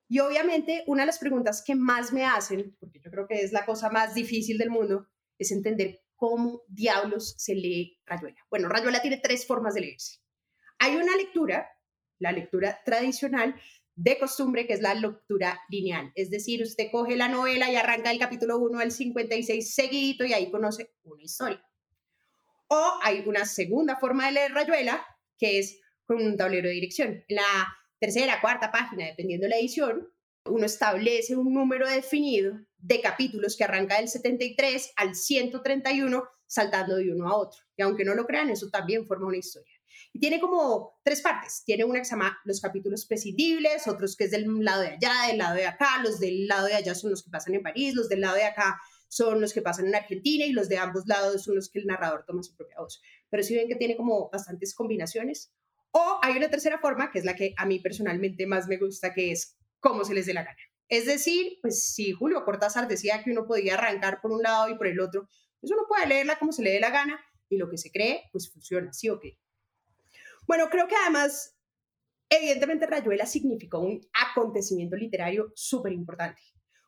Y 0.09 0.19
obviamente 0.19 0.85
una 0.87 1.03
de 1.03 1.07
las 1.07 1.19
preguntas 1.19 1.63
que 1.65 1.75
más 1.75 2.13
me 2.13 2.27
hacen, 2.27 2.77
porque 2.79 3.01
yo 3.01 3.11
creo 3.11 3.27
que 3.27 3.41
es 3.41 3.53
la 3.53 3.65
cosa 3.65 3.89
más 3.89 4.15
difícil 4.15 4.59
del 4.59 4.69
mundo, 4.69 5.09
es 5.43 5.53
entender 5.53 6.03
cómo 6.17 6.63
diablos 6.69 7.35
se 7.37 7.55
lee 7.55 7.99
Rayuela. 8.07 8.37
Bueno, 8.49 8.69
Rayuela 8.69 9.03
tiene 9.03 9.19
tres 9.19 9.47
formas 9.47 9.75
de 9.75 9.83
leerse. 9.83 10.21
Hay 10.79 10.97
una 10.97 11.17
lectura, 11.17 11.69
la 12.19 12.33
lectura 12.33 12.81
tradicional 12.85 13.55
de 13.95 14.19
costumbre, 14.19 14.67
que 14.67 14.75
es 14.75 14.81
la 14.81 14.95
lectura 14.95 15.61
lineal. 15.69 16.13
Es 16.15 16.31
decir, 16.31 16.63
usted 16.63 16.91
coge 16.91 17.17
la 17.17 17.29
novela 17.29 17.71
y 17.71 17.77
arranca 17.77 18.11
el 18.11 18.19
capítulo 18.19 18.59
1 18.59 18.79
al 18.79 18.93
56 18.93 19.75
seguido 19.75 20.25
y 20.25 20.33
ahí 20.33 20.51
conoce 20.51 20.95
una 21.03 21.23
historia. 21.23 21.65
O 22.69 22.99
hay 23.03 23.23
una 23.27 23.45
segunda 23.45 23.97
forma 23.97 24.27
de 24.27 24.33
leer 24.33 24.53
Rayuela, 24.53 25.05
que 25.39 25.59
es 25.59 25.81
con 26.07 26.25
un 26.25 26.37
tablero 26.37 26.69
de 26.69 26.75
dirección. 26.75 27.25
En 27.29 27.37
la 27.37 27.77
tercera, 27.99 28.41
cuarta 28.41 28.71
página, 28.71 29.07
dependiendo 29.07 29.45
de 29.45 29.51
la 29.51 29.59
edición, 29.59 30.09
uno 30.47 30.67
establece 30.67 31.37
un 31.37 31.53
número 31.53 31.89
definido 31.89 32.59
de 32.83 33.01
capítulos 33.01 33.57
que 33.57 33.65
arranca 33.65 33.97
del 33.97 34.09
73 34.09 34.93
al 34.97 35.15
131, 35.15 36.25
saltando 36.47 36.97
de 36.97 37.13
uno 37.13 37.29
a 37.29 37.37
otro. 37.37 37.63
Y 37.77 37.83
aunque 37.83 38.05
no 38.05 38.15
lo 38.15 38.27
crean, 38.27 38.51
eso 38.51 38.69
también 38.69 39.07
forma 39.07 39.29
una 39.29 39.39
historia. 39.39 39.73
Y 40.13 40.19
tiene 40.19 40.41
como 40.41 41.01
tres 41.03 41.23
partes. 41.23 41.63
Tiene 41.65 41.85
una 41.85 42.01
que 42.01 42.05
se 42.05 42.11
llama 42.11 42.39
los 42.45 42.61
capítulos 42.61 43.07
prescindibles, 43.07 43.87
otros 43.89 44.17
que 44.17 44.25
es 44.25 44.31
del 44.31 44.47
lado 44.63 44.83
de 44.83 44.89
allá, 44.89 45.29
del 45.29 45.39
lado 45.39 45.55
de 45.55 45.67
acá. 45.67 46.03
Los 46.03 46.19
del 46.21 46.47
lado 46.47 46.67
de 46.67 46.75
allá 46.75 46.95
son 46.95 47.11
los 47.11 47.23
que 47.23 47.31
pasan 47.31 47.55
en 47.55 47.63
París, 47.63 47.95
los 47.95 48.09
del 48.09 48.21
lado 48.21 48.35
de 48.35 48.45
acá 48.45 48.79
son 49.09 49.41
los 49.41 49.53
que 49.53 49.63
pasan 49.63 49.87
en 49.87 49.95
Argentina 49.95 50.45
y 50.45 50.53
los 50.53 50.69
de 50.69 50.79
ambos 50.79 51.07
lados 51.07 51.45
son 51.45 51.55
los 51.55 51.71
que 51.71 51.79
el 51.79 51.87
narrador 51.87 52.25
toma 52.27 52.43
su 52.43 52.57
propia 52.57 52.77
voz. 52.79 53.01
Pero 53.31 53.43
si 53.43 53.55
ven 53.55 53.69
que 53.69 53.77
tiene 53.77 53.97
como 53.97 54.29
bastantes 54.31 54.75
combinaciones. 54.75 55.53
O 55.95 56.19
hay 56.23 56.39
una 56.39 56.49
tercera 56.49 56.79
forma, 56.79 57.11
que 57.11 57.19
es 57.19 57.27
la 57.27 57.37
que 57.37 57.53
a 57.59 57.67
mí 57.67 57.79
personalmente 57.79 58.47
más 58.47 58.67
me 58.67 58.79
gusta, 58.79 59.13
que 59.13 59.31
es 59.33 59.59
cómo 59.79 60.05
se 60.05 60.15
les 60.15 60.25
dé 60.25 60.33
la 60.33 60.45
gana. 60.45 60.72
Es 60.93 61.07
decir, 61.07 61.59
pues 61.63 61.91
si 61.95 62.13
Julio 62.13 62.45
Cortázar 62.45 62.87
decía 62.87 63.25
que 63.25 63.31
uno 63.31 63.47
podía 63.47 63.77
arrancar 63.77 64.21
por 64.21 64.31
un 64.31 64.43
lado 64.43 64.69
y 64.69 64.77
por 64.77 64.87
el 64.87 65.01
otro, 65.01 65.27
pues 65.59 65.73
uno 65.73 65.85
puede 65.89 66.07
leerla 66.07 66.39
como 66.39 66.53
se 66.53 66.63
le 66.63 66.71
dé 66.71 66.81
la 66.81 66.91
gana 66.91 67.19
y 67.49 67.57
lo 67.57 67.71
que 67.71 67.79
se 67.79 67.91
cree, 67.91 68.25
pues 68.31 68.53
funciona, 68.53 68.93
sí 68.93 69.09
o 69.09 69.19
qué. 69.19 69.39
Bueno, 70.47 70.69
creo 70.69 70.89
que 70.89 70.95
además, 70.95 71.57
evidentemente 72.29 72.87
Rayuela 72.87 73.25
significó 73.25 73.79
un 73.79 74.03
acontecimiento 74.13 74.95
literario 74.97 75.51
súper 75.55 75.95
importante, 75.95 76.43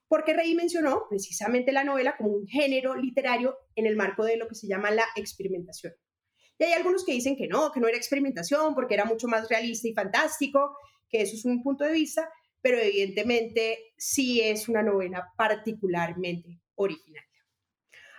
porque 0.06 0.34
Rey 0.34 0.54
mencionó 0.54 1.06
precisamente 1.08 1.72
la 1.72 1.82
novela 1.82 2.14
como 2.18 2.28
un 2.28 2.46
género 2.46 2.96
literario 2.96 3.56
en 3.74 3.86
el 3.86 3.96
marco 3.96 4.22
de 4.26 4.36
lo 4.36 4.48
que 4.48 4.54
se 4.54 4.66
llama 4.66 4.90
la 4.90 5.06
experimentación. 5.16 5.94
Y 6.58 6.64
hay 6.64 6.74
algunos 6.74 7.06
que 7.06 7.12
dicen 7.12 7.36
que 7.36 7.48
no, 7.48 7.72
que 7.72 7.80
no 7.80 7.88
era 7.88 7.96
experimentación 7.96 8.74
porque 8.74 8.92
era 8.92 9.06
mucho 9.06 9.28
más 9.28 9.48
realista 9.48 9.88
y 9.88 9.94
fantástico, 9.94 10.76
que 11.08 11.22
eso 11.22 11.36
es 11.36 11.46
un 11.46 11.62
punto 11.62 11.84
de 11.84 11.92
vista, 11.92 12.28
pero 12.64 12.78
evidentemente 12.78 13.92
sí 13.98 14.40
es 14.40 14.70
una 14.70 14.82
novela 14.82 15.34
particularmente 15.36 16.62
original. 16.76 17.22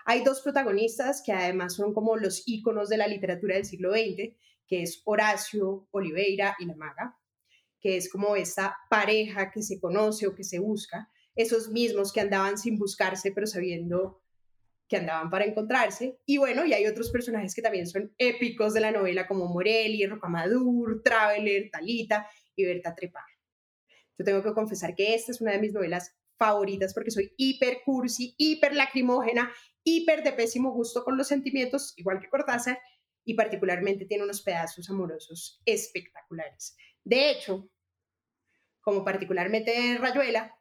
Hay 0.05 0.23
dos 0.23 0.41
protagonistas 0.41 1.23
que 1.25 1.31
además 1.31 1.73
son 1.73 1.95
como 1.95 2.15
los 2.15 2.43
íconos 2.45 2.89
de 2.89 2.97
la 2.97 3.07
literatura 3.07 3.55
del 3.55 3.65
siglo 3.65 3.91
XX, 3.91 4.35
que 4.67 4.83
es 4.83 5.01
Horacio 5.03 5.87
Oliveira 5.89 6.55
y 6.59 6.65
la 6.65 6.75
maga, 6.75 7.17
que 7.79 7.97
es 7.97 8.07
como 8.07 8.35
esta 8.35 8.77
pareja 8.87 9.49
que 9.49 9.63
se 9.63 9.79
conoce 9.79 10.27
o 10.27 10.35
que 10.35 10.43
se 10.43 10.59
busca, 10.59 11.09
esos 11.35 11.69
mismos 11.69 12.13
que 12.13 12.21
andaban 12.21 12.59
sin 12.59 12.77
buscarse, 12.77 13.31
pero 13.31 13.47
sabiendo 13.47 14.21
que 14.87 14.97
andaban 14.97 15.31
para 15.31 15.45
encontrarse. 15.45 16.19
Y 16.27 16.37
bueno, 16.37 16.67
y 16.67 16.73
hay 16.73 16.85
otros 16.85 17.09
personajes 17.09 17.55
que 17.55 17.63
también 17.63 17.87
son 17.87 18.13
épicos 18.19 18.75
de 18.75 18.81
la 18.81 18.91
novela, 18.91 19.25
como 19.25 19.47
Morelli, 19.47 20.05
Rocamadur, 20.05 21.01
Traveler, 21.01 21.71
Talita 21.71 22.29
y 22.55 22.63
Berta 22.63 22.93
Trepa. 22.93 23.25
Yo 24.17 24.25
tengo 24.25 24.43
que 24.43 24.53
confesar 24.53 24.95
que 24.95 25.15
esta 25.15 25.31
es 25.31 25.41
una 25.41 25.51
de 25.51 25.59
mis 25.59 25.73
novelas 25.73 26.15
favoritas 26.37 26.93
porque 26.93 27.11
soy 27.11 27.33
hiper 27.37 27.79
cursi, 27.85 28.35
hiper 28.37 28.75
lacrimógena, 28.75 29.51
hiper 29.83 30.23
de 30.23 30.33
pésimo 30.33 30.71
gusto 30.71 31.03
con 31.03 31.17
los 31.17 31.27
sentimientos, 31.27 31.93
igual 31.97 32.19
que 32.19 32.29
Cortázar, 32.29 32.79
y 33.23 33.33
particularmente 33.33 34.05
tiene 34.05 34.23
unos 34.23 34.41
pedazos 34.41 34.89
amorosos 34.89 35.61
espectaculares. 35.65 36.77
De 37.03 37.31
hecho, 37.31 37.69
como 38.81 39.03
particularmente 39.03 39.75
en 39.75 39.97
Rayuela, 39.97 40.55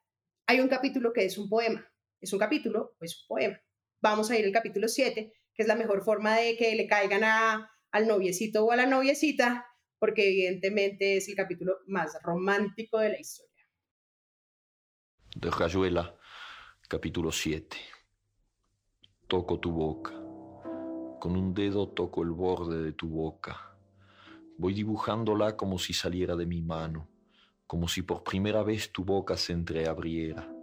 hay 0.46 0.60
un 0.60 0.68
capítulo 0.68 1.12
que 1.12 1.26
es 1.26 1.36
un 1.36 1.48
poema. 1.48 1.86
Es 2.20 2.32
un 2.32 2.38
capítulo, 2.38 2.94
pues 2.98 3.20
un 3.22 3.28
poema. 3.28 3.60
Vamos 4.00 4.30
a 4.30 4.38
ir 4.38 4.46
al 4.46 4.52
capítulo 4.52 4.88
7, 4.88 5.32
que 5.54 5.62
es 5.62 5.68
la 5.68 5.76
mejor 5.76 6.02
forma 6.02 6.36
de 6.36 6.56
que 6.56 6.74
le 6.74 6.86
caigan 6.86 7.22
a, 7.24 7.70
al 7.90 8.08
noviecito 8.08 8.64
o 8.64 8.72
a 8.72 8.76
la 8.76 8.86
noviecita, 8.86 9.66
porque 10.04 10.28
evidentemente 10.28 11.16
es 11.16 11.30
el 11.30 11.34
capítulo 11.34 11.78
más 11.86 12.14
romántico 12.22 12.98
de 12.98 13.08
la 13.08 13.18
historia. 13.18 13.64
De 15.34 15.50
Rayuela, 15.50 16.14
capítulo 16.86 17.32
7. 17.32 17.74
Toco 19.26 19.58
tu 19.58 19.72
boca 19.72 20.12
con 21.24 21.36
un 21.36 21.54
dedo 21.54 21.88
toco 21.88 22.22
el 22.22 22.32
borde 22.32 22.82
de 22.82 22.92
tu 22.92 23.08
boca. 23.08 23.78
Voy 24.58 24.74
dibujándola 24.74 25.56
como 25.56 25.78
si 25.78 25.94
saliera 25.94 26.36
de 26.36 26.44
mi 26.44 26.60
mano, 26.60 27.08
como 27.66 27.88
si 27.88 28.02
por 28.02 28.22
primera 28.22 28.62
vez 28.62 28.92
tu 28.92 29.06
boca 29.06 29.38
se 29.38 29.54
entreabriera. 29.54 30.54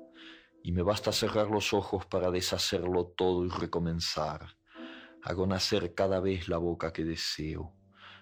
Y 0.62 0.72
me 0.72 0.84
basta 0.84 1.12
cerrar 1.12 1.50
los 1.50 1.74
ojos 1.74 2.06
para 2.06 2.30
deshacerlo 2.30 3.08
todo 3.08 3.44
y 3.44 3.50
recomenzar. 3.50 4.56
Hago 5.24 5.48
nacer 5.48 5.96
cada 5.96 6.20
vez 6.20 6.48
la 6.48 6.60
boca 6.60 6.94
que 6.94 7.06
deseo, 7.06 7.74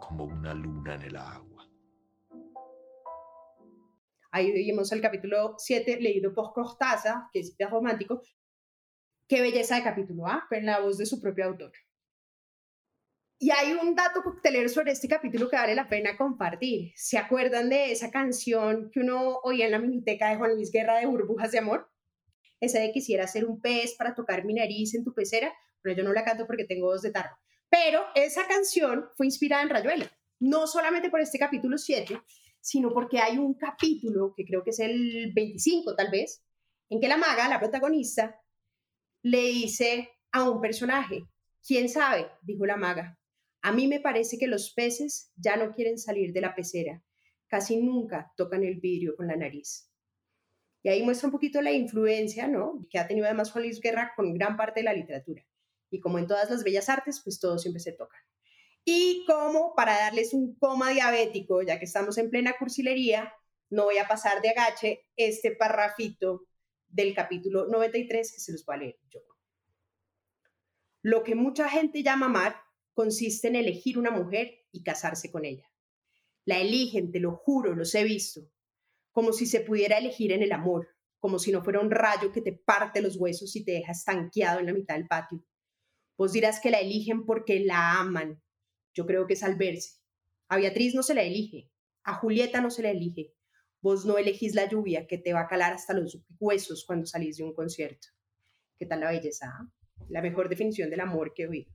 como 0.00 0.24
una 0.24 0.54
luna 0.54 0.94
en 0.94 1.02
el 1.02 1.16
agua. 1.16 1.68
Ahí 4.30 4.52
vimos 4.52 4.92
el 4.92 5.00
capítulo 5.00 5.54
7, 5.58 6.00
leído 6.00 6.34
por 6.34 6.52
Cortázar, 6.52 7.24
que 7.32 7.40
es 7.40 7.56
romántico. 7.70 8.22
Qué 9.26 9.40
belleza 9.40 9.76
de 9.76 9.82
capítulo, 9.82 10.26
¿ah? 10.26 10.46
En 10.50 10.66
la 10.66 10.80
voz 10.80 10.98
de 10.98 11.06
su 11.06 11.20
propio 11.20 11.46
autor. 11.46 11.72
Y 13.40 13.50
hay 13.50 13.72
un 13.72 13.94
dato 13.94 14.22
coctelero 14.22 14.68
sobre 14.68 14.92
este 14.92 15.06
capítulo 15.06 15.48
que 15.48 15.56
vale 15.56 15.74
la 15.74 15.88
pena 15.88 16.16
compartir. 16.16 16.92
¿Se 16.96 17.18
acuerdan 17.18 17.68
de 17.68 17.92
esa 17.92 18.10
canción 18.10 18.90
que 18.90 19.00
uno 19.00 19.38
oía 19.44 19.66
en 19.66 19.70
la 19.70 19.78
miniteca 19.78 20.30
de 20.30 20.36
Juan 20.36 20.54
Luis 20.54 20.72
Guerra 20.72 20.98
de 20.98 21.06
Burbujas 21.06 21.52
de 21.52 21.58
Amor? 21.58 21.88
Esa 22.60 22.80
de 22.80 22.90
quisiera 22.90 23.28
ser 23.28 23.44
un 23.44 23.60
pez 23.60 23.94
para 23.96 24.16
tocar 24.16 24.44
mi 24.44 24.54
nariz 24.54 24.94
en 24.94 25.04
tu 25.04 25.14
pecera. 25.14 25.52
Pero 25.82 25.96
yo 25.96 26.02
no 26.02 26.12
la 26.12 26.24
canto 26.24 26.46
porque 26.46 26.64
tengo 26.64 26.86
voz 26.86 27.02
de 27.02 27.12
tarro. 27.12 27.36
Pero 27.70 28.02
esa 28.14 28.46
canción 28.46 29.08
fue 29.16 29.26
inspirada 29.26 29.62
en 29.62 29.70
Rayuela, 29.70 30.10
no 30.40 30.66
solamente 30.66 31.10
por 31.10 31.20
este 31.20 31.38
capítulo 31.38 31.76
7, 31.78 32.20
sino 32.60 32.92
porque 32.92 33.18
hay 33.18 33.38
un 33.38 33.54
capítulo, 33.54 34.32
que 34.36 34.44
creo 34.44 34.64
que 34.64 34.70
es 34.70 34.78
el 34.80 35.32
25 35.34 35.94
tal 35.94 36.10
vez, 36.10 36.42
en 36.90 37.00
que 37.00 37.08
la 37.08 37.16
maga, 37.16 37.48
la 37.48 37.58
protagonista, 37.58 38.40
le 39.22 39.42
dice 39.42 40.10
a 40.32 40.48
un 40.48 40.60
personaje, 40.60 41.24
¿quién 41.66 41.88
sabe? 41.88 42.28
dijo 42.42 42.64
la 42.66 42.76
maga. 42.76 43.18
A 43.62 43.72
mí 43.72 43.88
me 43.88 44.00
parece 44.00 44.38
que 44.38 44.46
los 44.46 44.72
peces 44.72 45.32
ya 45.36 45.56
no 45.56 45.72
quieren 45.72 45.98
salir 45.98 46.32
de 46.32 46.40
la 46.40 46.54
pecera, 46.54 47.02
casi 47.48 47.76
nunca 47.76 48.32
tocan 48.36 48.62
el 48.62 48.76
vidrio 48.76 49.16
con 49.16 49.26
la 49.26 49.36
nariz. 49.36 49.90
Y 50.82 50.88
ahí 50.88 51.02
muestra 51.02 51.26
un 51.26 51.32
poquito 51.32 51.60
la 51.60 51.72
influencia, 51.72 52.46
¿no? 52.46 52.86
Que 52.88 52.98
ha 52.98 53.08
tenido 53.08 53.26
además 53.26 53.50
Juan 53.50 53.64
Luis 53.64 53.80
Guerra 53.80 54.12
con 54.14 54.32
gran 54.32 54.56
parte 54.56 54.80
de 54.80 54.84
la 54.84 54.92
literatura. 54.92 55.44
Y 55.90 56.00
como 56.00 56.18
en 56.18 56.26
todas 56.26 56.50
las 56.50 56.64
bellas 56.64 56.88
artes, 56.88 57.20
pues 57.22 57.40
todo 57.40 57.58
siempre 57.58 57.80
se 57.80 57.92
toca. 57.92 58.16
Y 58.84 59.24
como 59.26 59.74
para 59.74 59.98
darles 59.98 60.32
un 60.32 60.56
coma 60.56 60.90
diabético, 60.90 61.62
ya 61.62 61.78
que 61.78 61.84
estamos 61.84 62.16
en 62.18 62.30
plena 62.30 62.54
cursilería, 62.58 63.32
no 63.70 63.84
voy 63.84 63.98
a 63.98 64.08
pasar 64.08 64.40
de 64.40 64.50
agache 64.50 65.06
este 65.16 65.54
parrafito 65.54 66.46
del 66.88 67.14
capítulo 67.14 67.66
93 67.66 68.32
que 68.32 68.40
se 68.40 68.52
los 68.52 68.64
voy 68.64 68.76
a 68.76 68.78
leer 68.78 68.98
yo. 69.10 69.20
Lo 71.02 71.22
que 71.22 71.34
mucha 71.34 71.68
gente 71.68 72.02
llama 72.02 72.26
amar 72.26 72.56
consiste 72.94 73.48
en 73.48 73.56
elegir 73.56 73.98
una 73.98 74.10
mujer 74.10 74.66
y 74.72 74.82
casarse 74.82 75.30
con 75.30 75.44
ella. 75.44 75.70
La 76.44 76.58
eligen, 76.58 77.12
te 77.12 77.20
lo 77.20 77.36
juro, 77.36 77.74
los 77.74 77.94
he 77.94 78.04
visto, 78.04 78.50
como 79.12 79.32
si 79.32 79.46
se 79.46 79.60
pudiera 79.60 79.98
elegir 79.98 80.32
en 80.32 80.42
el 80.42 80.52
amor, 80.52 80.88
como 81.18 81.38
si 81.38 81.52
no 81.52 81.62
fuera 81.62 81.80
un 81.80 81.90
rayo 81.90 82.32
que 82.32 82.40
te 82.40 82.52
parte 82.52 83.02
los 83.02 83.16
huesos 83.16 83.54
y 83.54 83.64
te 83.64 83.72
deja 83.72 83.92
estanqueado 83.92 84.60
en 84.60 84.66
la 84.66 84.72
mitad 84.72 84.94
del 84.94 85.06
patio. 85.06 85.44
Vos 86.18 86.32
dirás 86.32 86.58
que 86.58 86.72
la 86.72 86.80
eligen 86.80 87.24
porque 87.24 87.60
la 87.60 88.00
aman. 88.00 88.42
Yo 88.92 89.06
creo 89.06 89.28
que 89.28 89.34
es 89.34 89.44
al 89.44 89.54
verse. 89.54 90.00
A 90.48 90.56
Beatriz 90.56 90.94
no 90.94 91.04
se 91.04 91.14
la 91.14 91.22
elige, 91.22 91.70
a 92.02 92.14
Julieta 92.14 92.60
no 92.60 92.70
se 92.70 92.82
la 92.82 92.90
elige. 92.90 93.34
Vos 93.80 94.04
no 94.04 94.18
elegís 94.18 94.56
la 94.56 94.68
lluvia 94.68 95.06
que 95.06 95.18
te 95.18 95.32
va 95.32 95.42
a 95.42 95.46
calar 95.46 95.72
hasta 95.72 95.94
los 95.94 96.18
huesos 96.40 96.84
cuando 96.84 97.06
salís 97.06 97.36
de 97.36 97.44
un 97.44 97.54
concierto. 97.54 98.08
¿Qué 98.76 98.86
tal 98.86 99.00
la 99.00 99.12
belleza? 99.12 99.46
Ah? 99.46 99.70
La 100.08 100.20
mejor 100.20 100.48
definición 100.48 100.90
del 100.90 101.00
amor 101.00 101.32
que 101.34 101.44
he 101.44 101.48
oído. 101.48 101.70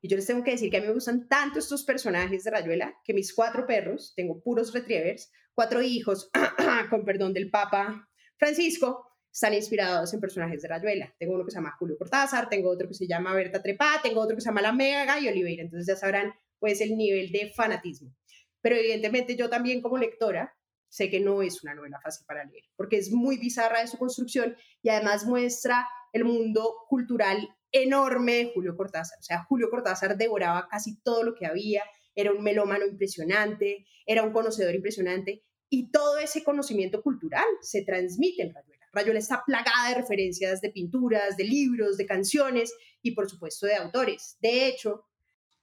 Y 0.00 0.08
yo 0.08 0.16
les 0.16 0.26
tengo 0.26 0.42
que 0.42 0.50
decir 0.50 0.70
que 0.70 0.78
a 0.78 0.80
mí 0.80 0.88
me 0.88 0.92
gustan 0.94 1.28
tanto 1.28 1.60
estos 1.60 1.84
personajes 1.84 2.42
de 2.42 2.50
Rayuela 2.50 3.00
que 3.04 3.14
mis 3.14 3.32
cuatro 3.32 3.66
perros, 3.66 4.14
tengo 4.16 4.42
puros 4.42 4.74
retrievers, 4.74 5.30
cuatro 5.54 5.80
hijos, 5.80 6.30
con 6.90 7.04
perdón 7.04 7.32
del 7.32 7.50
Papa 7.50 8.10
Francisco, 8.36 9.13
están 9.34 9.52
inspirados 9.52 10.14
en 10.14 10.20
personajes 10.20 10.62
de 10.62 10.68
Rayuela. 10.68 11.12
Tengo 11.18 11.34
uno 11.34 11.44
que 11.44 11.50
se 11.50 11.56
llama 11.56 11.74
Julio 11.76 11.98
Cortázar, 11.98 12.48
tengo 12.48 12.70
otro 12.70 12.86
que 12.86 12.94
se 12.94 13.08
llama 13.08 13.34
Berta 13.34 13.60
Trepá, 13.60 13.98
tengo 14.00 14.20
otro 14.20 14.36
que 14.36 14.40
se 14.40 14.48
llama 14.48 14.62
La 14.62 14.72
Mega 14.72 15.18
y 15.18 15.26
Oliveira. 15.26 15.64
Entonces 15.64 15.88
ya 15.88 15.96
sabrán 15.96 16.32
pues 16.60 16.80
el 16.80 16.96
nivel 16.96 17.32
de 17.32 17.50
fanatismo. 17.50 18.14
Pero 18.60 18.76
evidentemente 18.76 19.34
yo 19.34 19.50
también 19.50 19.82
como 19.82 19.98
lectora 19.98 20.56
sé 20.88 21.10
que 21.10 21.18
no 21.18 21.42
es 21.42 21.64
una 21.64 21.74
novela 21.74 21.98
fácil 22.00 22.24
para 22.26 22.44
leer, 22.44 22.62
porque 22.76 22.96
es 22.96 23.10
muy 23.10 23.36
bizarra 23.36 23.80
de 23.80 23.88
su 23.88 23.98
construcción 23.98 24.56
y 24.82 24.90
además 24.90 25.26
muestra 25.26 25.88
el 26.12 26.24
mundo 26.24 26.72
cultural 26.88 27.48
enorme 27.72 28.34
de 28.34 28.52
Julio 28.54 28.76
Cortázar. 28.76 29.18
O 29.18 29.22
sea, 29.24 29.42
Julio 29.48 29.68
Cortázar 29.68 30.16
devoraba 30.16 30.68
casi 30.70 31.00
todo 31.02 31.24
lo 31.24 31.34
que 31.34 31.46
había, 31.46 31.82
era 32.14 32.30
un 32.30 32.44
melómano 32.44 32.86
impresionante, 32.86 33.84
era 34.06 34.22
un 34.22 34.32
conocedor 34.32 34.76
impresionante 34.76 35.42
y 35.68 35.90
todo 35.90 36.18
ese 36.18 36.44
conocimiento 36.44 37.02
cultural 37.02 37.44
se 37.62 37.82
transmite 37.82 38.42
en 38.42 38.54
Rayuela. 38.54 38.73
Rayuela 38.94 39.18
está 39.18 39.42
plagada 39.44 39.88
de 39.88 39.96
referencias 39.96 40.60
de 40.60 40.70
pinturas, 40.70 41.36
de 41.36 41.44
libros, 41.44 41.96
de 41.96 42.06
canciones 42.06 42.72
y 43.02 43.12
por 43.12 43.28
supuesto 43.28 43.66
de 43.66 43.76
autores. 43.76 44.36
De 44.40 44.66
hecho, 44.66 45.06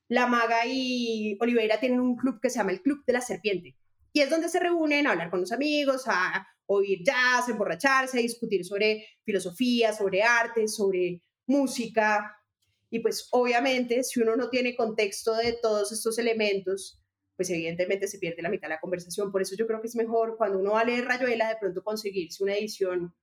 la 0.07 0.27
maga 0.27 0.65
y 0.65 1.37
Oliveira 1.39 1.79
tienen 1.79 2.01
un 2.01 2.17
club 2.17 2.39
que 2.41 2.49
se 2.49 2.59
llama 2.59 2.71
el 2.71 2.81
Club 2.81 3.03
de 3.05 3.13
la 3.13 3.21
Serpiente 3.21 3.77
y 4.13 4.21
es 4.21 4.29
donde 4.29 4.49
se 4.49 4.59
reúnen 4.59 5.07
a 5.07 5.11
hablar 5.11 5.29
con 5.29 5.39
los 5.39 5.51
amigos, 5.51 6.03
a 6.07 6.45
oír 6.65 6.99
jazz, 7.03 7.47
emborracharse, 7.49 8.19
a 8.19 8.21
discutir 8.21 8.65
sobre 8.65 9.05
filosofía, 9.23 9.93
sobre 9.93 10.23
arte, 10.23 10.67
sobre 10.67 11.21
música. 11.47 12.35
Y 12.89 12.99
pues 12.99 13.27
obviamente 13.31 14.03
si 14.03 14.21
uno 14.21 14.35
no 14.35 14.49
tiene 14.49 14.75
contexto 14.75 15.35
de 15.35 15.53
todos 15.61 15.91
estos 15.91 16.17
elementos, 16.19 17.01
pues 17.35 17.49
evidentemente 17.49 18.07
se 18.07 18.19
pierde 18.19 18.41
la 18.41 18.49
mitad 18.49 18.67
de 18.67 18.75
la 18.75 18.81
conversación. 18.81 19.31
Por 19.31 19.41
eso 19.41 19.55
yo 19.55 19.65
creo 19.65 19.81
que 19.81 19.87
es 19.87 19.95
mejor 19.95 20.35
cuando 20.37 20.59
uno 20.59 20.73
va 20.73 20.81
a 20.81 20.85
leer 20.85 21.05
Rayuela 21.05 21.49
de 21.49 21.57
pronto 21.59 21.83
conseguirse 21.83 22.43
una 22.43 22.55
edición 22.55 23.15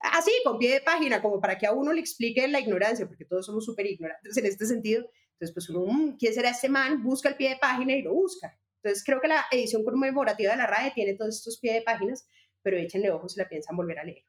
así, 0.00 0.30
con 0.44 0.58
pie 0.58 0.74
de 0.74 0.80
página, 0.80 1.22
como 1.22 1.40
para 1.40 1.58
que 1.58 1.66
a 1.66 1.72
uno 1.72 1.92
le 1.92 2.00
explique 2.00 2.46
la 2.48 2.60
ignorancia, 2.60 3.06
porque 3.06 3.24
todos 3.24 3.46
somos 3.46 3.64
súper 3.64 3.86
ignorantes 3.86 4.36
en 4.36 4.46
este 4.46 4.66
sentido. 4.66 5.10
Entonces, 5.32 5.54
pues 5.54 5.68
uno, 5.70 5.92
mm, 5.92 6.16
¿quién 6.18 6.34
será 6.34 6.50
este 6.50 6.68
man? 6.68 7.02
Busca 7.02 7.28
el 7.28 7.36
pie 7.36 7.50
de 7.50 7.56
página 7.56 7.94
y 7.94 8.02
lo 8.02 8.14
busca. 8.14 8.58
Entonces, 8.82 9.04
creo 9.04 9.20
que 9.20 9.28
la 9.28 9.44
edición 9.50 9.84
conmemorativa 9.84 10.52
de 10.52 10.58
la 10.58 10.66
RAE 10.66 10.92
tiene 10.92 11.14
todos 11.14 11.36
estos 11.36 11.58
pie 11.58 11.74
de 11.74 11.82
páginas, 11.82 12.26
pero 12.62 12.76
échenle 12.76 13.10
ojos 13.10 13.32
si 13.32 13.38
la 13.38 13.48
piensan 13.48 13.76
volver 13.76 13.98
a 13.98 14.04
leer. 14.04 14.24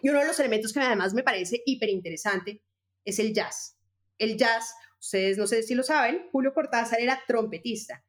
Y 0.00 0.08
uno 0.08 0.18
de 0.18 0.26
los 0.26 0.38
elementos 0.40 0.72
que 0.72 0.80
además 0.80 1.14
me 1.14 1.22
parece 1.22 1.62
hiper 1.64 1.88
interesante 1.88 2.62
es 3.04 3.18
el 3.18 3.32
jazz. 3.32 3.78
El 4.18 4.36
jazz, 4.36 4.74
ustedes 5.00 5.38
no 5.38 5.46
sé 5.46 5.62
si 5.62 5.74
lo 5.74 5.82
saben, 5.82 6.28
Julio 6.32 6.52
Cortázar 6.54 7.00
era 7.00 7.22
trompetista 7.26 8.04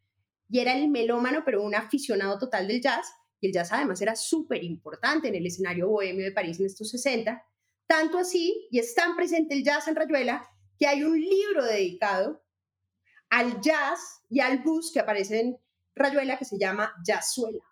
y 0.49 0.59
era 0.59 0.75
el 0.75 0.89
melómano, 0.89 1.43
pero 1.45 1.63
un 1.63 1.75
aficionado 1.75 2.37
total 2.37 2.67
del 2.67 2.81
jazz. 2.81 3.07
El 3.47 3.53
jazz 3.53 3.71
además 3.71 4.01
era 4.01 4.15
súper 4.15 4.63
importante 4.63 5.27
en 5.27 5.35
el 5.35 5.45
escenario 5.45 5.89
bohemio 5.89 6.23
de 6.23 6.31
París 6.31 6.59
en 6.59 6.65
estos 6.65 6.89
60. 6.89 7.43
Tanto 7.85 8.17
así, 8.17 8.67
y 8.71 8.79
es 8.79 8.95
tan 8.95 9.15
presente 9.15 9.53
el 9.53 9.63
jazz 9.63 9.87
en 9.87 9.95
Rayuela, 9.95 10.47
que 10.79 10.87
hay 10.87 11.03
un 11.03 11.19
libro 11.19 11.65
dedicado 11.65 12.41
al 13.29 13.59
jazz 13.61 14.21
y 14.29 14.39
al 14.39 14.59
blues 14.59 14.91
que 14.93 14.99
aparece 14.99 15.41
en 15.41 15.57
Rayuela 15.95 16.37
que 16.37 16.45
se 16.45 16.57
llama 16.57 16.93
Jazzuela. 17.05 17.63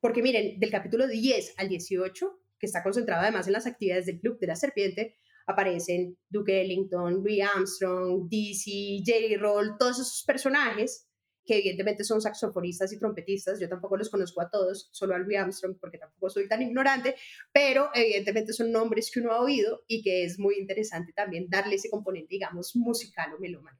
Porque 0.00 0.22
miren, 0.22 0.58
del 0.58 0.70
capítulo 0.70 1.06
10 1.06 1.54
al 1.58 1.68
18 1.68 2.40
que 2.58 2.66
está 2.66 2.82
concentrado 2.82 3.22
además 3.22 3.46
en 3.46 3.52
las 3.52 3.66
actividades 3.66 4.06
del 4.06 4.20
Club 4.20 4.38
de 4.38 4.46
la 4.46 4.56
Serpiente, 4.56 5.16
aparecen 5.46 6.16
Duke 6.28 6.60
Ellington, 6.60 7.22
Louis 7.22 7.42
Armstrong, 7.42 8.28
Dizzy, 8.28 9.02
Jerry 9.04 9.36
Roll, 9.36 9.76
todos 9.78 10.00
esos 10.00 10.24
personajes 10.26 11.05
que 11.46 11.58
evidentemente 11.58 12.04
son 12.04 12.20
saxofonistas 12.20 12.92
y 12.92 12.98
trompetistas, 12.98 13.60
yo 13.60 13.68
tampoco 13.68 13.96
los 13.96 14.10
conozco 14.10 14.42
a 14.42 14.50
todos, 14.50 14.88
solo 14.92 15.14
a 15.14 15.18
Louis 15.18 15.38
Armstrong 15.38 15.76
porque 15.80 15.98
tampoco 15.98 16.28
soy 16.28 16.48
tan 16.48 16.60
ignorante, 16.62 17.14
pero 17.52 17.90
evidentemente 17.94 18.52
son 18.52 18.72
nombres 18.72 19.10
que 19.12 19.20
uno 19.20 19.32
ha 19.32 19.40
oído 19.40 19.84
y 19.86 20.02
que 20.02 20.24
es 20.24 20.38
muy 20.38 20.56
interesante 20.58 21.12
también 21.12 21.46
darle 21.48 21.76
ese 21.76 21.88
componente, 21.88 22.28
digamos, 22.30 22.74
musical 22.74 23.32
o 23.34 23.38
melómano. 23.38 23.78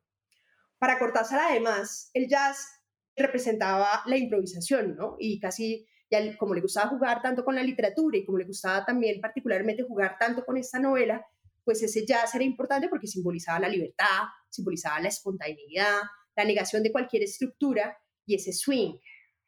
Para 0.79 0.99
Cortázar, 0.99 1.41
además, 1.51 2.11
el 2.15 2.29
jazz 2.29 2.69
representaba 3.17 4.03
la 4.07 4.17
improvisación, 4.17 4.95
¿no? 4.95 5.17
Y 5.19 5.41
casi 5.41 5.87
y 6.09 6.37
como 6.37 6.55
le 6.55 6.61
gustaba 6.61 6.89
jugar 6.89 7.21
tanto 7.21 7.45
con 7.45 7.57
la 7.57 7.63
literatura 7.63 8.17
y 8.17 8.25
como 8.25 8.39
le 8.39 8.45
gustaba 8.45 8.85
también 8.85 9.21
particularmente 9.21 9.83
jugar 9.83 10.17
tanto 10.19 10.45
con 10.45 10.57
esta 10.57 10.79
novela, 10.79 11.27
pues 11.65 11.83
ese 11.83 12.07
jazz 12.07 12.33
era 12.35 12.45
importante 12.45 12.89
porque 12.89 13.09
simbolizaba 13.09 13.59
la 13.59 13.69
libertad, 13.69 14.23
simbolizaba 14.49 15.01
la 15.01 15.09
espontaneidad, 15.09 16.03
la 16.37 16.45
negación 16.45 16.83
de 16.83 16.93
cualquier 16.93 17.23
estructura 17.23 17.99
y 18.27 18.35
ese 18.35 18.53
swing, 18.53 18.99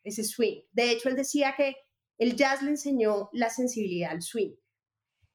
ese 0.04 0.24
swing. 0.24 0.62
De 0.72 0.90
hecho, 0.90 1.08
él 1.08 1.16
decía 1.16 1.54
que 1.56 1.76
el 2.18 2.34
jazz 2.34 2.62
le 2.62 2.70
enseñó 2.70 3.28
la 3.32 3.50
sensibilidad 3.50 4.10
al 4.10 4.22
swing, 4.22 4.54